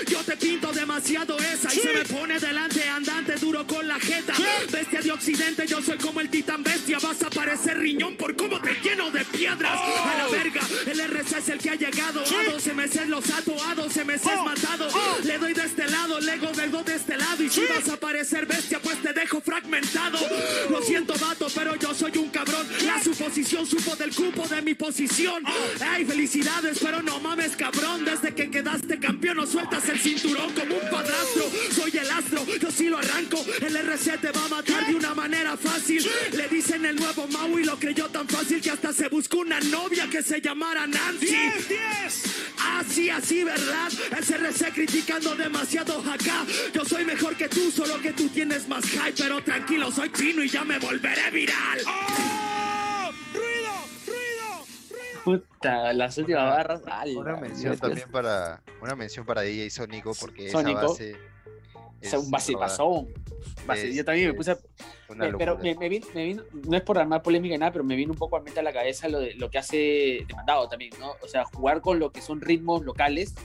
yo 0.08 0.20
te 0.20 0.38
pinto 0.38 0.72
demasiado 0.72 1.38
esa 1.38 1.74
y 1.74 1.80
se 1.80 1.94
me 1.94 2.06
pone 2.06 2.40
delante 2.40 2.88
andante 2.88 3.36
duro 3.36 3.68
con 3.68 3.86
la 3.86 4.00
jeta. 4.00 4.34
Bestia 4.72 5.02
de 5.02 5.12
Occidente, 5.12 5.68
yo 5.68 5.82
soy 5.82 5.98
como 5.98 6.22
el 6.22 6.30
titán 6.30 6.64
bestia. 6.64 6.98
Vas 7.00 7.22
a 7.24 7.30
parecer 7.30 7.78
riñón 7.78 8.16
por 8.16 8.38
cómo 8.38 8.62
te 8.62 8.74
lleno 8.82 9.12
de 9.12 9.26
piedras. 9.26 9.78
A 9.78 10.18
la 10.18 10.28
verga, 10.30 10.62
el 10.86 11.00
RC 11.00 11.40
es 11.40 11.50
el 11.50 11.60
que 11.60 11.70
ha 11.72 11.76
llegado. 11.76 12.22
A 12.22 12.52
12 12.52 12.74
meses 12.74 13.10
los 13.10 13.30
ato, 13.30 13.56
a 13.66 13.76
12 13.76 14.06
meses 14.06 14.32
matado. 14.46 14.88
Le 15.26 15.38
doy 15.38 15.54
de 15.54 15.64
este 15.66 15.90
lado, 15.90 16.22
Lego 16.22 16.52
del 16.54 16.72
de 16.72 16.96
este 16.96 17.18
lado. 17.18 17.44
Y 17.44 17.50
si 17.50 17.66
vas 17.66 17.90
a 17.90 17.98
parecer 17.98 18.46
bestia, 18.46 18.80
pues 18.80 19.02
te 19.02 19.12
dejo 19.12 19.42
fragmentado. 19.42 20.20
Lo 20.70 20.82
siento, 20.82 21.16
vato, 21.20 21.48
pero 21.54 21.76
yo 21.76 21.94
soy 21.94 22.18
un 22.18 22.30
cabrón. 22.30 22.66
La 22.86 23.04
suposición 23.04 23.66
supo 23.66 23.96
del 23.98 24.16
cupo 24.16 24.48
de 24.48 24.62
mi 24.62 24.74
posición. 24.74 25.44
Felicidades, 26.14 26.78
pero 26.80 27.02
no 27.02 27.20
mames, 27.20 27.56
cabrón. 27.56 28.06
Desde 28.06 28.36
que 28.36 28.52
quedaste 28.52 29.00
campeón, 29.00 29.38
no 29.38 29.48
sueltas 29.48 29.90
el 29.90 30.00
cinturón 30.00 30.54
como 30.54 30.76
un 30.76 30.90
padrastro. 30.90 31.44
Soy 31.72 31.92
el 31.98 32.10
astro, 32.12 32.46
yo 32.62 32.70
sí 32.70 32.88
lo 32.88 33.00
arranco. 33.00 33.44
El 33.60 33.76
RC 33.76 34.20
te 34.20 34.32
va 34.32 34.46
a 34.46 34.48
matar 34.48 34.86
de 34.86 34.94
una 34.94 35.16
manera 35.16 35.58
fácil. 35.58 36.06
Le 36.34 36.48
dicen 36.50 36.86
el 36.86 36.98
nuevo 36.98 37.28
Mau 37.30 37.58
y 37.58 37.64
lo 37.64 37.80
creyó 37.80 38.10
tan 38.10 38.28
fácil 38.28 38.62
que 38.62 38.70
hasta 38.70 38.94
se 38.94 39.08
buscó 39.10 39.40
una 39.40 39.60
novia 39.62 40.08
que 40.08 40.22
se 40.22 40.40
llamara 40.40 40.86
Nancy. 40.86 41.36
Así, 42.78 43.10
así, 43.10 43.44
¿verdad? 43.44 43.92
El 44.16 44.24
CRC 44.24 44.72
criticando 44.72 45.34
demasiado 45.36 46.00
acá. 46.00 46.46
Yo 46.74 46.86
soy 46.86 47.06
mejor 47.06 47.36
que 47.36 47.50
tú, 47.50 47.72
solo 47.72 48.00
que 48.00 48.14
tú 48.14 48.30
tienes 48.30 48.68
más 48.68 48.86
hype, 48.86 49.16
pero 49.18 49.44
tranquilo, 49.44 49.92
soy 49.92 50.12
chino 50.12 50.44
y 50.44 50.50
ya 50.50 50.64
me 50.64 50.78
volveré 50.78 51.32
viral. 51.32 51.80
¡Oh! 51.88 52.33
Puta, 55.24 55.94
las 55.94 56.18
últimas 56.18 56.44
barras. 56.44 56.82
una 57.16 57.38
mención 57.38 57.78
también 57.78 58.10
para. 58.12 58.62
Una 58.82 58.96
mención 58.96 59.26
para 59.26 59.42
DJ 59.42 59.70
Sónico, 59.70 60.14
porque 60.20 60.48
esa 60.48 60.62
base. 60.62 61.16
Es 62.02 62.14
un 62.14 62.30
base 62.30 62.54
yo 63.94 64.04
también 64.04 64.28
me 64.28 64.34
puse 64.34 64.52
a, 64.52 64.58
pero 65.38 65.58
me, 65.58 65.76
me, 65.76 65.90
vino, 65.90 66.06
me, 66.14 66.24
vino, 66.26 66.44
no 66.68 66.76
es 66.76 66.84
por 66.84 66.98
armar 66.98 67.22
polémica 67.22 67.54
ni 67.54 67.60
nada, 67.60 67.72
pero 67.72 67.84
me 67.84 67.96
vino 67.96 68.12
un 68.12 68.18
poco 68.18 68.36
a 68.36 68.42
mente 68.42 68.60
a 68.60 68.64
la 68.64 68.74
cabeza 68.74 69.08
lo, 69.08 69.20
de, 69.20 69.36
lo 69.36 69.50
que 69.50 69.58
hace 69.58 70.26
Demandado 70.28 70.68
también, 70.68 70.92
¿no? 71.00 71.14
O 71.22 71.28
sea, 71.28 71.46
jugar 71.46 71.82
con 71.82 72.00
lo 72.00 72.12
que 72.12 72.22
son 72.22 72.42
ritmos 72.42 72.84
locales 72.84 73.36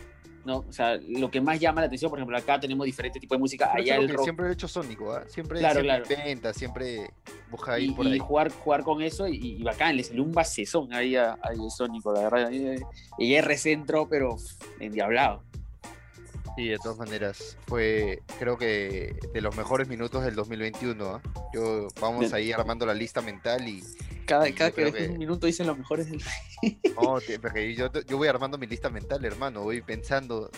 ¿no? 0.48 0.64
O 0.66 0.72
sea, 0.72 0.98
lo 1.06 1.30
que 1.30 1.42
más 1.42 1.60
llama 1.60 1.82
la 1.82 1.86
atención, 1.86 2.10
por 2.10 2.18
ejemplo, 2.18 2.36
acá 2.36 2.58
tenemos 2.58 2.86
diferentes 2.86 3.20
tipos 3.20 3.36
de 3.36 3.40
música. 3.40 3.70
Allá 3.72 3.96
el 3.96 4.08
rock... 4.08 4.24
Siempre 4.24 4.48
he 4.48 4.52
hecho 4.52 4.66
sónico, 4.66 5.16
¿eh? 5.16 5.24
Siempre, 5.28 5.58
claro, 5.58 5.80
siempre 5.82 6.36
claro. 6.40 6.54
siempre 6.54 7.10
busca 7.50 7.78
ir 7.78 7.94
por 7.94 8.06
ahí. 8.06 8.16
Y 8.16 8.18
jugar, 8.18 8.50
jugar 8.50 8.82
con 8.82 9.02
eso 9.02 9.28
y, 9.28 9.62
bacán, 9.62 9.96
le 9.96 10.02
salió 10.02 10.22
un 10.22 10.32
basezón 10.32 10.92
ahí 10.94 11.16
a, 11.16 11.34
a 11.34 11.70
Sónico, 11.70 12.12
la 12.14 12.28
verdad. 12.28 12.50
Y 13.18 13.34
RC 13.34 13.72
entró, 13.72 14.08
pero 14.08 14.36
endiablado. 14.80 15.44
Sí, 16.56 16.66
de 16.66 16.78
todas 16.78 16.98
maneras, 16.98 17.56
fue 17.68 18.22
creo 18.40 18.58
que 18.58 19.14
de 19.32 19.40
los 19.40 19.56
mejores 19.56 19.86
minutos 19.86 20.24
del 20.24 20.34
2021. 20.34 21.04
¿ah? 21.04 21.22
Yo 21.54 21.86
Vamos 22.00 22.32
ahí 22.32 22.50
armando 22.50 22.84
la 22.84 22.94
lista 22.94 23.20
mental 23.20 23.68
y, 23.68 23.84
Cada, 24.28 24.54
cada 24.54 24.70
que 24.70 24.92
que- 24.92 25.08
un 25.08 25.18
minuto 25.18 25.46
dicen 25.46 25.66
los 25.66 25.76
mejores 25.78 26.10
del 26.10 26.20
No, 27.00 27.18
porque 27.40 27.74
yo, 27.74 27.90
yo 28.06 28.16
voy 28.16 28.28
armando 28.28 28.58
mi 28.58 28.66
lista 28.66 28.90
mental, 28.90 29.24
hermano. 29.24 29.62
Voy 29.62 29.80
pensando. 29.80 30.50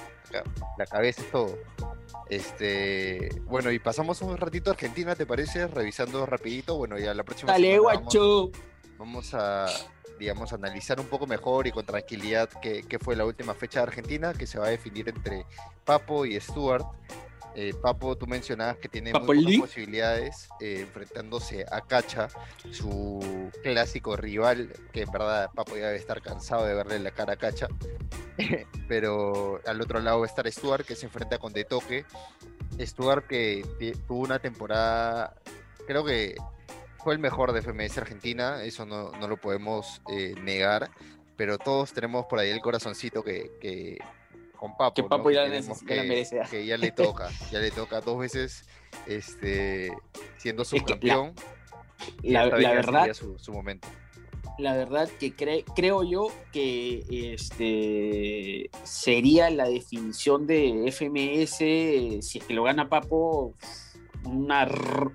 La 0.76 0.86
cabeza 0.86 1.22
es 1.22 1.30
todo. 1.30 1.56
Este, 2.28 3.28
bueno, 3.46 3.70
y 3.70 3.78
pasamos 3.78 4.20
un 4.22 4.36
ratito 4.36 4.70
a 4.70 4.74
Argentina, 4.74 5.14
¿te 5.14 5.26
parece? 5.26 5.66
Revisando 5.66 6.24
rapidito. 6.26 6.76
Bueno, 6.76 6.98
ya 6.98 7.12
la 7.14 7.24
próxima 7.24 7.52
Dale, 7.52 7.74
semana 7.74 7.94
vamos- 7.94 8.02
guacho. 8.14 8.50
vamos 8.98 9.34
a, 9.34 9.66
digamos, 10.18 10.52
analizar 10.52 11.00
un 11.00 11.06
poco 11.06 11.26
mejor 11.26 11.66
y 11.66 11.72
con 11.72 11.84
tranquilidad 11.84 12.48
qué, 12.62 12.82
qué 12.88 12.98
fue 12.98 13.16
la 13.16 13.24
última 13.24 13.54
fecha 13.54 13.80
de 13.80 13.84
Argentina, 13.84 14.32
que 14.32 14.46
se 14.46 14.58
va 14.58 14.66
a 14.66 14.70
definir 14.70 15.08
entre 15.08 15.44
Papo 15.84 16.24
y 16.24 16.38
Stuart. 16.40 16.86
Eh, 17.54 17.74
Papo, 17.74 18.16
tú 18.16 18.26
mencionabas 18.26 18.76
que 18.76 18.88
tiene 18.88 19.12
muy 19.12 19.42
buenas 19.44 19.60
posibilidades 19.60 20.48
eh, 20.60 20.80
enfrentándose 20.82 21.66
a 21.70 21.80
Cacha, 21.80 22.28
su 22.70 23.50
clásico 23.62 24.16
rival, 24.16 24.72
que 24.92 25.02
en 25.02 25.10
verdad 25.10 25.50
Papo 25.54 25.76
ya 25.76 25.86
debe 25.86 25.98
estar 25.98 26.22
cansado 26.22 26.64
de 26.64 26.74
verle 26.74 26.98
la 27.00 27.10
cara 27.10 27.34
a 27.34 27.36
Cacha. 27.36 27.68
Pero 28.88 29.60
al 29.66 29.80
otro 29.80 30.00
lado 30.00 30.20
va 30.20 30.26
a 30.26 30.28
estar 30.28 30.50
Stuart, 30.50 30.86
que 30.86 30.94
se 30.94 31.06
enfrenta 31.06 31.38
con 31.38 31.52
De 31.52 31.64
Toque. 31.64 32.04
Stuart 32.78 33.26
que 33.26 33.64
tuvo 34.06 34.20
una 34.20 34.38
temporada, 34.38 35.34
creo 35.86 36.04
que 36.04 36.36
fue 36.98 37.14
el 37.14 37.18
mejor 37.18 37.52
de 37.52 37.62
FMS 37.62 37.98
Argentina, 37.98 38.62
eso 38.62 38.86
no, 38.86 39.10
no 39.12 39.28
lo 39.28 39.36
podemos 39.36 40.02
eh, 40.10 40.34
negar, 40.42 40.90
pero 41.36 41.58
todos 41.58 41.92
tenemos 41.92 42.26
por 42.26 42.38
ahí 42.38 42.50
el 42.50 42.60
corazoncito 42.60 43.22
que, 43.22 43.50
que 43.60 43.98
con 44.60 44.76
Papo, 44.76 44.94
Que 44.94 45.02
¿no? 45.02 45.08
Papo 45.08 45.30
ya 45.30 45.42
la 45.44 45.48
merece. 45.48 46.40
que 46.50 46.66
ya 46.66 46.76
le 46.76 46.92
toca, 46.92 47.30
ya 47.50 47.58
le 47.60 47.70
toca 47.70 48.02
dos 48.02 48.18
veces 48.18 48.66
este, 49.06 49.90
siendo 50.36 50.64
que 50.64 50.76
la- 50.76 50.80
subcampeón. 50.80 51.34
La, 52.22 52.44
esta 52.44 52.58
la 52.58 52.72
verdad, 52.72 53.12
su, 53.14 53.38
su 53.38 53.52
momento. 53.52 53.88
la 54.58 54.74
verdad 54.74 55.08
que 55.18 55.34
cre- 55.34 55.64
creo 55.74 56.02
yo 56.02 56.28
que 56.52 57.04
este 57.34 58.70
sería 58.84 59.48
la 59.50 59.66
definición 59.68 60.46
de 60.46 60.84
FMS 60.92 61.56
si 62.26 62.38
es 62.38 62.44
que 62.46 62.54
lo 62.54 62.62
gana 62.64 62.88
Papo 62.88 63.54
una 64.24 64.62
r- 64.62 65.10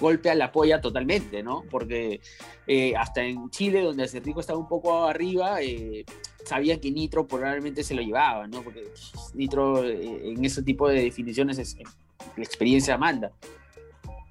golpe 0.00 0.30
a 0.30 0.34
la 0.34 0.52
polla 0.52 0.80
totalmente, 0.80 1.42
¿no? 1.42 1.64
Porque 1.70 2.20
eh, 2.66 2.94
hasta 2.96 3.22
en 3.24 3.50
Chile, 3.50 3.80
donde 3.82 4.04
Acertico 4.04 4.40
estaba 4.40 4.58
un 4.58 4.68
poco 4.68 5.04
arriba, 5.06 5.60
eh, 5.60 6.04
sabía 6.48 6.80
que 6.80 6.90
Nitro 6.90 7.26
probablemente 7.26 7.84
se 7.84 7.94
lo 7.94 8.00
llevaba, 8.00 8.46
¿no? 8.46 8.62
Porque 8.62 8.80
pff, 8.80 9.34
Nitro 9.34 9.84
eh, 9.84 10.32
en 10.32 10.44
ese 10.44 10.62
tipo 10.62 10.88
de 10.88 11.02
definiciones 11.02 11.58
es, 11.58 11.76
la 12.36 12.42
experiencia 12.42 12.96
manda. 12.96 13.32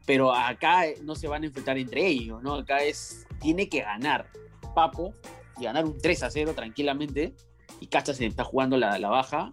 Pero 0.06 0.34
acá 0.34 0.88
eh, 0.88 0.98
no 1.04 1.16
se 1.16 1.28
van 1.28 1.44
a 1.44 1.46
enfrentar 1.46 1.78
entre 1.78 2.08
ellos, 2.08 2.42
¿no? 2.42 2.56
Acá 2.56 2.80
es, 2.80 3.28
tiene 3.40 3.70
que 3.70 3.82
ganar 3.82 4.32
Papo 4.74 5.14
y 5.60 5.66
ganar 5.66 5.86
un 5.86 5.98
3 5.98 6.24
a 6.24 6.32
0 6.32 6.54
tranquilamente. 6.56 7.36
Y 7.80 7.88
Cacha 7.88 8.14
se 8.14 8.26
está 8.26 8.44
jugando 8.44 8.78
la, 8.78 8.98
la 8.98 9.10
baja 9.10 9.52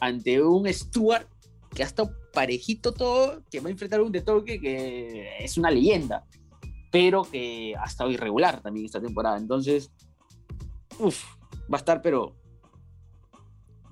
ante 0.00 0.42
un 0.42 0.72
Stuart 0.72 1.28
que 1.74 1.82
ha 1.82 1.86
estado 1.86 2.14
parejito 2.32 2.92
todo, 2.92 3.42
que 3.50 3.60
va 3.60 3.68
a 3.68 3.72
enfrentar 3.72 4.00
un 4.00 4.12
de 4.12 4.22
toque 4.22 4.60
que 4.60 5.44
es 5.44 5.58
una 5.58 5.70
leyenda, 5.70 6.24
pero 6.90 7.22
que 7.22 7.74
ha 7.78 7.84
estado 7.84 8.10
irregular 8.10 8.62
también 8.62 8.86
esta 8.86 9.00
temporada. 9.00 9.36
Entonces, 9.36 9.90
uff, 10.98 11.24
va 11.70 11.76
a 11.76 11.76
estar, 11.76 12.02
pero 12.02 12.34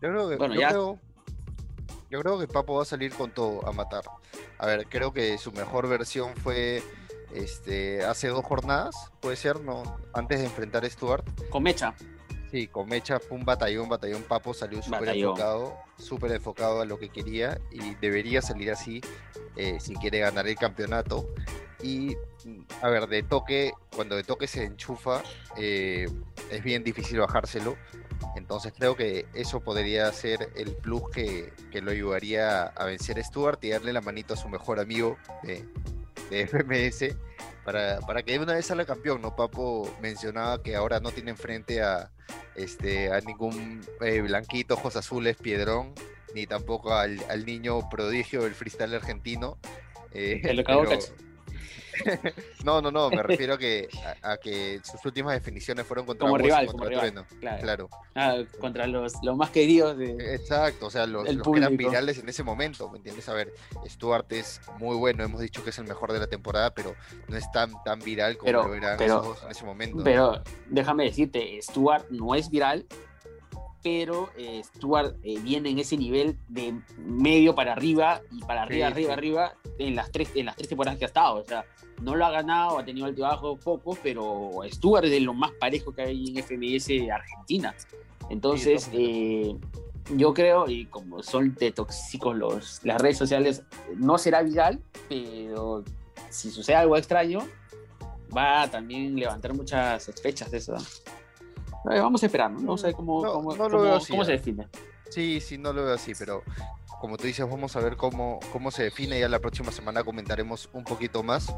Yo 0.03 0.09
creo 0.09 0.29
que, 0.31 0.37
Bueno, 0.37 0.55
yo 0.55 0.61
ya- 0.61 0.69
creo, 0.71 0.99
yo 2.11 2.21
creo 2.21 2.39
que 2.39 2.47
Papo 2.49 2.75
va 2.77 2.83
a 2.83 2.87
salir 2.87 3.13
con 3.13 3.31
todo 3.33 3.67
a 3.69 3.73
matar. 3.73 4.03
A 4.59 4.67
ver, 4.67 4.87
creo 4.89 5.13
que 5.13 5.37
su 5.39 5.53
mejor 5.53 5.89
versión 5.89 6.35
fue 6.37 6.83
este 7.35 8.03
hace 8.05 8.29
dos 8.29 8.45
jornadas, 8.45 9.13
puede 9.21 9.37
ser, 9.37 9.61
no, 9.61 9.83
antes 10.15 10.41
de 10.41 10.47
enfrentar 10.47 10.85
a 10.85 10.91
Stuart. 10.91 11.25
con 11.51 11.63
Mecha. 11.63 11.95
Sí, 12.51 12.67
con 12.67 12.89
Mecha 12.89 13.21
fue 13.21 13.37
un 13.39 13.45
batallón, 13.45 13.89
batallón 13.89 14.23
Papo 14.25 14.53
salió 14.55 14.83
súper 14.83 15.11
enfocado, 15.11 15.77
súper 15.99 16.33
enfocado 16.33 16.81
a 16.81 16.85
lo 16.85 16.99
que 16.99 17.11
quería 17.11 17.61
y 17.71 17.95
debería 17.97 18.43
salir 18.43 18.73
así 18.73 19.01
eh, 19.57 19.79
si 19.81 19.95
quiere 19.95 20.19
ganar 20.21 20.49
el 20.49 20.57
campeonato. 20.57 21.29
Y 21.83 22.17
a 22.83 22.89
ver, 22.89 23.07
de 23.07 23.23
toque, 23.23 23.73
cuando 23.95 24.17
de 24.17 24.25
toque 24.25 24.47
se 24.49 24.65
enchufa, 24.65 25.23
eh, 25.57 26.09
es 26.51 26.63
bien 26.63 26.85
difícil 26.85 27.19
bajárselo. 27.19 27.77
Entonces 28.37 28.73
creo 28.77 28.97
que 28.97 29.27
eso 29.35 29.61
podría 29.61 30.13
ser 30.13 30.51
el 30.55 30.75
plus 30.77 31.03
que, 31.11 31.53
que 31.71 31.81
lo 31.81 31.91
ayudaría 31.91 32.65
a 32.65 32.85
vencer 32.85 33.19
a 33.19 33.25
Stuart 33.25 33.63
y 33.65 33.71
darle 33.71 33.93
la 33.93 34.01
manito 34.01 34.35
a 34.35 34.37
su 34.37 34.49
mejor 34.49 34.79
amigo 34.79 35.17
de, 35.43 35.65
de 36.31 36.47
FMS 36.47 37.17
para, 37.65 38.01
para 38.01 38.23
que 38.23 38.33
de 38.33 38.39
una 38.41 38.55
vez 38.55 38.67
salga 38.67 38.85
campeón, 38.85 39.23
¿no? 39.23 39.35
Papo 39.37 39.91
mencionaba 40.01 40.63
que 40.63 40.77
ahora 40.77 41.01
no 41.01 41.11
tiene 41.11 41.31
enfrente 41.31 41.83
a, 41.83 42.11
este, 42.55 43.13
a 43.13 43.21
ningún 43.21 43.81
eh, 44.01 44.21
blanquito, 44.21 44.75
ojos 44.75 44.97
azules, 44.97 45.37
piedrón, 45.37 45.95
ni 46.35 46.47
tampoco 46.47 46.95
al, 46.95 47.19
al 47.29 47.45
niño 47.45 47.89
prodigio 47.89 48.43
del 48.43 48.55
freestyle 48.55 48.95
argentino. 48.95 49.59
eh, 50.13 50.41
cagó 50.65 50.85
pero-. 50.85 50.99
No, 52.65 52.81
no, 52.83 52.91
no, 52.91 53.09
me 53.11 53.23
refiero 53.23 53.55
a 53.55 53.59
que, 53.59 53.89
a, 54.23 54.33
a 54.33 54.37
que 54.37 54.81
sus 54.85 55.05
últimas 55.05 55.35
definiciones 55.35 55.87
fueron 55.87 56.05
contra 56.07 56.27
Como 56.27 56.39
y 56.39 56.43
rival, 56.43 56.67
contra 56.67 56.79
como 56.89 56.89
rival. 56.91 57.13
Trueno. 57.13 57.27
Claro. 57.41 57.61
Claro, 57.63 57.89
Ah, 58.15 58.37
contra 58.61 58.87
los, 58.87 59.15
los 59.23 59.37
más 59.37 59.51
queridos 59.51 59.97
de. 59.97 60.35
exacto, 60.35 60.87
o 60.87 60.91
sea, 60.91 61.07
los, 61.07 61.25
que 61.27 61.59
eran 61.59 61.77
virales 61.77 62.19
en 62.19 62.29
ese 62.29 62.43
momento, 62.43 62.89
¿me 62.91 62.99
entiendes? 62.99 63.29
A 63.29 63.35
ver, 63.35 63.53
Stuart 63.89 64.31
es 64.33 64.61
muy 64.79 64.97
bueno, 64.97 65.25
hemos 65.25 65.41
dicho 65.41 65.63
que 65.65 65.71
es 65.71 65.79
el 65.79 65.87
mejor 65.87 66.13
de 66.13 66.19
la 66.19 66.27
temporada, 66.27 66.75
pero 66.75 66.95
no 67.29 67.37
es 67.37 67.51
tan, 67.53 67.73
tan 67.85 67.99
viral 68.01 68.37
como 68.37 68.47
Pero- 68.47 68.69
lo 68.69 68.75
eran 68.75 68.99
pero- 68.99 69.15
esos 69.21 69.27
dos 69.27 69.43
en 69.45 69.51
ese 69.51 69.65
momento. 69.65 70.03
Pero 70.05 70.43
déjame 70.69 71.05
decirte, 71.05 71.59
Stuart 71.63 72.05
no 72.11 72.35
es 72.35 72.51
viral, 72.51 72.87
pero 73.83 74.31
eh, 74.37 74.63
Stuart 74.65 75.17
eh, 75.23 75.39
viene 75.41 75.71
en 75.71 75.79
ese 75.79 75.97
nivel 75.97 76.37
de 76.49 76.75
medio 76.99 77.55
para 77.55 77.73
arriba 77.73 78.21
y 78.31 78.41
para 78.41 78.63
arriba, 78.63 78.87
Sí, 78.89 78.93
arriba, 78.93 79.09
sí. 79.09 79.13
arriba 79.19 79.55
en 79.79 79.97
las 79.97 80.11
tres 80.13 80.31
en 80.35 80.47
las 80.47 80.57
tres 80.57 80.69
temporadas 80.69 80.99
que 80.99 81.05
ha 81.05 81.09
estado. 81.09 81.37
O 81.37 81.45
sea, 81.45 81.65
no 82.03 82.15
lo 82.17 82.25
ha 82.27 82.31
ganado, 82.31 82.79
ha 82.79 82.85
tenido 82.85 83.07
altibajos 83.07 83.59
pocos, 83.63 83.99
pero 84.03 84.51
Stuart 84.71 85.05
es 85.07 85.11
de 85.11 85.21
lo 85.21 85.35
más 85.35 85.53
parejo 85.53 85.93
que 85.93 86.03
hay 86.03 86.25
en 86.29 86.37
FMS 86.43 87.11
Argentina. 87.13 87.75
Entonces, 88.29 88.85
Sí, 88.85 88.91
eh, 88.95 89.57
yo 90.17 90.35
creo, 90.35 90.69
y 90.69 90.87
como 90.87 91.23
son 91.23 91.55
de 91.55 91.73
tóxicos 91.73 92.37
los, 92.37 92.81
las 92.85 93.01
redes 93.01 93.17
sociales, 93.19 93.63
no 93.97 94.19
será 94.19 94.43
viral, 94.43 94.81
pero 95.09 95.85
si 96.31 96.51
sucede 96.51 96.77
algo 96.77 96.97
extraño, 96.97 97.41
va 98.37 98.63
a 98.63 98.71
también 98.71 99.15
levantar 99.17 99.55
muchas 99.55 100.05
sospechas 100.05 100.51
de 100.51 100.59
eso. 100.59 100.75
Eh, 101.91 101.99
Vamos 102.01 102.23
a 102.23 102.27
esperar, 102.27 102.51
¿no? 102.51 102.59
Vamos 102.61 102.83
a 102.85 102.89
ver 102.89 102.97
cómo, 102.97 103.23
No, 103.25 103.33
cómo, 103.33 103.57
no 103.57 103.65
lo 103.65 103.71
cómo- 103.71 103.83
veo 103.83 103.95
así, 103.97 104.11
cómo 104.11 104.23
¿eh? 104.23 104.27
se 104.27 104.33
define. 104.33 104.69
Sí, 105.11 105.41
sí, 105.41 105.59
no 105.59 105.73
lo 105.73 105.85
veo 105.85 105.95
así, 105.95 106.13
pero 106.19 106.43
como 107.01 107.17
tú 107.17 107.25
dices, 107.27 107.49
vamos 107.49 107.75
a 107.77 107.81
ver 107.81 107.97
cómo, 107.97 108.39
cómo 108.53 108.71
se 108.71 108.85
define. 108.85 109.19
Ya 109.19 109.29
la 109.29 109.39
próxima 109.39 109.73
semana 109.73 110.05
comentaremos 110.05 110.69
un 110.73 110.85
poquito 110.85 111.23
más. 111.23 111.53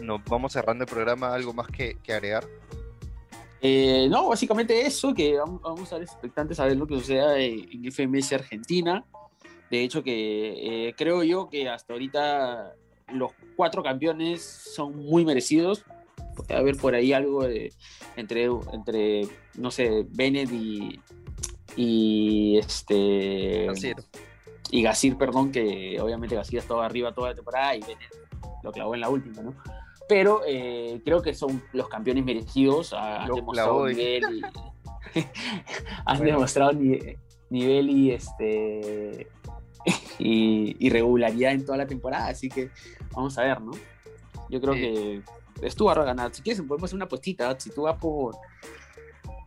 Nos 0.00 0.24
vamos 0.24 0.52
cerrando 0.52 0.84
el 0.84 0.90
programa, 0.90 1.32
algo 1.34 1.52
más 1.52 1.68
que, 1.68 1.96
que 2.02 2.12
agregar. 2.12 2.44
Eh, 3.60 4.06
no, 4.10 4.28
básicamente 4.28 4.86
eso, 4.86 5.14
que 5.14 5.38
vamos, 5.38 5.60
vamos 5.62 5.80
a 5.80 5.84
estar 5.84 6.02
expectantes 6.02 6.60
a 6.60 6.66
ver 6.66 6.76
lo 6.76 6.86
que 6.86 6.94
suceda 6.96 7.38
en, 7.38 7.68
en 7.84 7.92
FMS 7.92 8.32
Argentina. 8.34 9.04
De 9.70 9.82
hecho, 9.82 10.02
que 10.02 10.88
eh, 10.88 10.94
creo 10.96 11.22
yo 11.24 11.48
que 11.48 11.68
hasta 11.68 11.92
ahorita 11.94 12.74
los 13.12 13.32
cuatro 13.56 13.82
campeones 13.82 14.42
son 14.42 14.96
muy 14.96 15.24
merecidos. 15.24 15.84
Puede 16.36 16.54
haber 16.54 16.76
por 16.76 16.94
ahí 16.94 17.12
algo 17.12 17.44
de- 17.44 17.72
entre, 18.16 18.44
entre, 18.72 19.26
no 19.56 19.70
sé, 19.70 20.04
Bennett 20.10 20.50
y, 20.52 21.00
y 21.76 22.58
este 22.58 23.66
y 24.70 24.82
Gasir, 24.82 25.16
perdón, 25.16 25.52
que 25.52 25.98
obviamente 26.00 26.34
Gasir 26.34 26.58
estaba 26.58 26.84
arriba 26.86 27.12
toda 27.14 27.30
la 27.30 27.34
temporada 27.36 27.74
y 27.76 27.80
Bennett 27.80 28.14
lo 28.62 28.72
clavó 28.72 28.94
en 28.94 29.00
la 29.00 29.08
última, 29.08 29.42
¿no? 29.42 29.54
Pero 30.08 30.42
eh, 30.46 31.00
creo 31.04 31.20
que 31.22 31.34
son 31.34 31.62
los 31.72 31.88
campeones 31.88 32.24
merecidos, 32.24 32.92
ha- 32.92 33.22
han 33.22 33.28
Lo 33.28 33.36
demostrado 33.36 33.86
nivel 33.86 34.22
y, 34.38 34.42
han 36.04 36.18
Bueno. 36.18 36.32
demostrado 36.32 36.72
ni- 36.72 36.98
nivel 37.50 37.90
y 37.90 38.10
este 38.12 39.28
y, 40.18 40.76
y 40.84 40.90
regularidad 40.90 41.52
en 41.52 41.64
toda 41.64 41.78
la 41.78 41.86
temporada, 41.86 42.26
así 42.28 42.48
que 42.48 42.70
vamos 43.12 43.36
a 43.38 43.42
ver, 43.42 43.60
¿no? 43.60 43.72
Yo 44.50 44.60
creo 44.60 44.74
que 44.74 45.22
Stuart 45.64 45.98
va 45.98 46.02
a 46.02 46.06
ganar. 46.06 46.34
Si 46.34 46.42
quieres, 46.42 46.60
podemos 46.62 46.88
hacer 46.88 46.96
una 46.96 47.04
apuestita. 47.06 47.58
Si 47.58 47.70
tú 47.70 47.82
vas 47.82 47.98
por, 47.98 48.36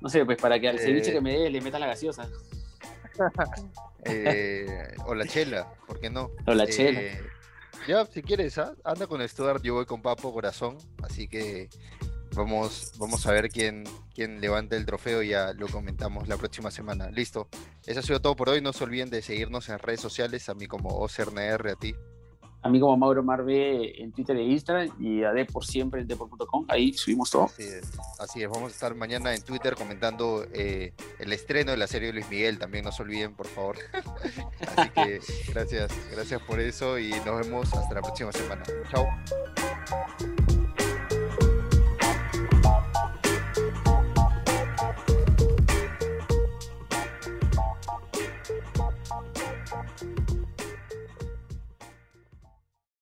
no 0.01 0.09
sé, 0.09 0.25
pues 0.25 0.37
para 0.41 0.59
que 0.59 0.69
al 0.69 0.75
Eh. 0.77 0.79
ceviche 0.79 1.11
que 1.11 1.21
me 1.21 1.37
dé 1.37 1.49
le 1.49 1.61
metas 1.61 1.79
la 1.79 1.87
gaseosa. 1.87 2.27
Eh, 4.05 4.95
o 5.07 5.13
la 5.13 5.27
chela, 5.27 5.73
¿por 5.85 5.99
qué 5.99 6.09
no? 6.09 6.31
O 6.47 6.53
la 6.53 6.63
Eh, 6.63 6.67
chela. 6.69 7.01
Ya, 7.87 8.05
si 8.05 8.21
quieres, 8.21 8.57
¿ah? 8.57 8.73
anda 8.85 9.07
con 9.07 9.27
Stuart, 9.27 9.61
yo 9.61 9.73
voy 9.73 9.85
con 9.85 10.01
Papo 10.01 10.31
Corazón, 10.33 10.77
así 11.03 11.27
que 11.27 11.69
vamos, 12.33 12.93
vamos 12.97 13.25
a 13.27 13.31
ver 13.33 13.49
quién, 13.49 13.83
quién 14.15 14.39
levanta 14.39 14.77
el 14.77 14.85
trofeo 14.85 15.21
y 15.21 15.29
ya 15.29 15.51
lo 15.53 15.67
comentamos 15.67 16.27
la 16.29 16.37
próxima 16.37 16.71
semana. 16.71 17.09
Listo, 17.09 17.49
eso 17.85 17.99
ha 17.99 18.03
sido 18.03 18.21
todo 18.21 18.35
por 18.37 18.47
hoy, 18.49 18.61
no 18.61 18.71
se 18.71 18.85
olviden 18.85 19.09
de 19.09 19.21
seguirnos 19.21 19.67
en 19.69 19.79
redes 19.79 19.99
sociales, 20.01 20.47
a 20.47 20.53
mí 20.53 20.65
como 20.67 20.89
OCRNR, 20.89 21.69
a 21.71 21.75
ti. 21.75 21.93
A 22.61 22.69
mí 22.69 22.79
como 22.79 22.97
Mauro 22.97 23.23
Marve 23.23 24.01
en 24.01 24.11
Twitter 24.11 24.35
e 24.35 24.43
Instagram 24.43 24.89
y 24.99 25.23
a 25.23 25.31
D 25.31 25.45
por 25.45 25.65
siempre 25.65 26.01
en 26.01 26.07
depor.com. 26.07 26.65
Ahí 26.67 26.93
subimos 26.93 27.31
todo. 27.31 27.45
Así 27.45 27.63
es, 27.63 27.91
así 28.19 28.43
es, 28.43 28.49
vamos 28.49 28.71
a 28.71 28.73
estar 28.73 28.95
mañana 28.95 29.33
en 29.33 29.41
Twitter 29.41 29.75
comentando 29.75 30.45
eh, 30.53 30.93
el 31.19 31.31
estreno 31.31 31.71
de 31.71 31.77
la 31.77 31.87
serie 31.87 32.07
de 32.07 32.13
Luis 32.13 32.29
Miguel. 32.29 32.59
También 32.59 32.83
no 32.83 32.91
se 32.91 33.03
olviden, 33.03 33.33
por 33.33 33.47
favor. 33.47 33.77
así 34.75 34.89
que 34.89 35.19
gracias, 35.53 35.91
gracias 36.11 36.41
por 36.41 36.59
eso 36.59 36.99
y 36.99 37.11
nos 37.25 37.39
vemos 37.39 37.73
hasta 37.73 37.93
la 37.93 38.01
próxima 38.01 38.31
semana. 38.31 38.63
Chao. 38.91 39.05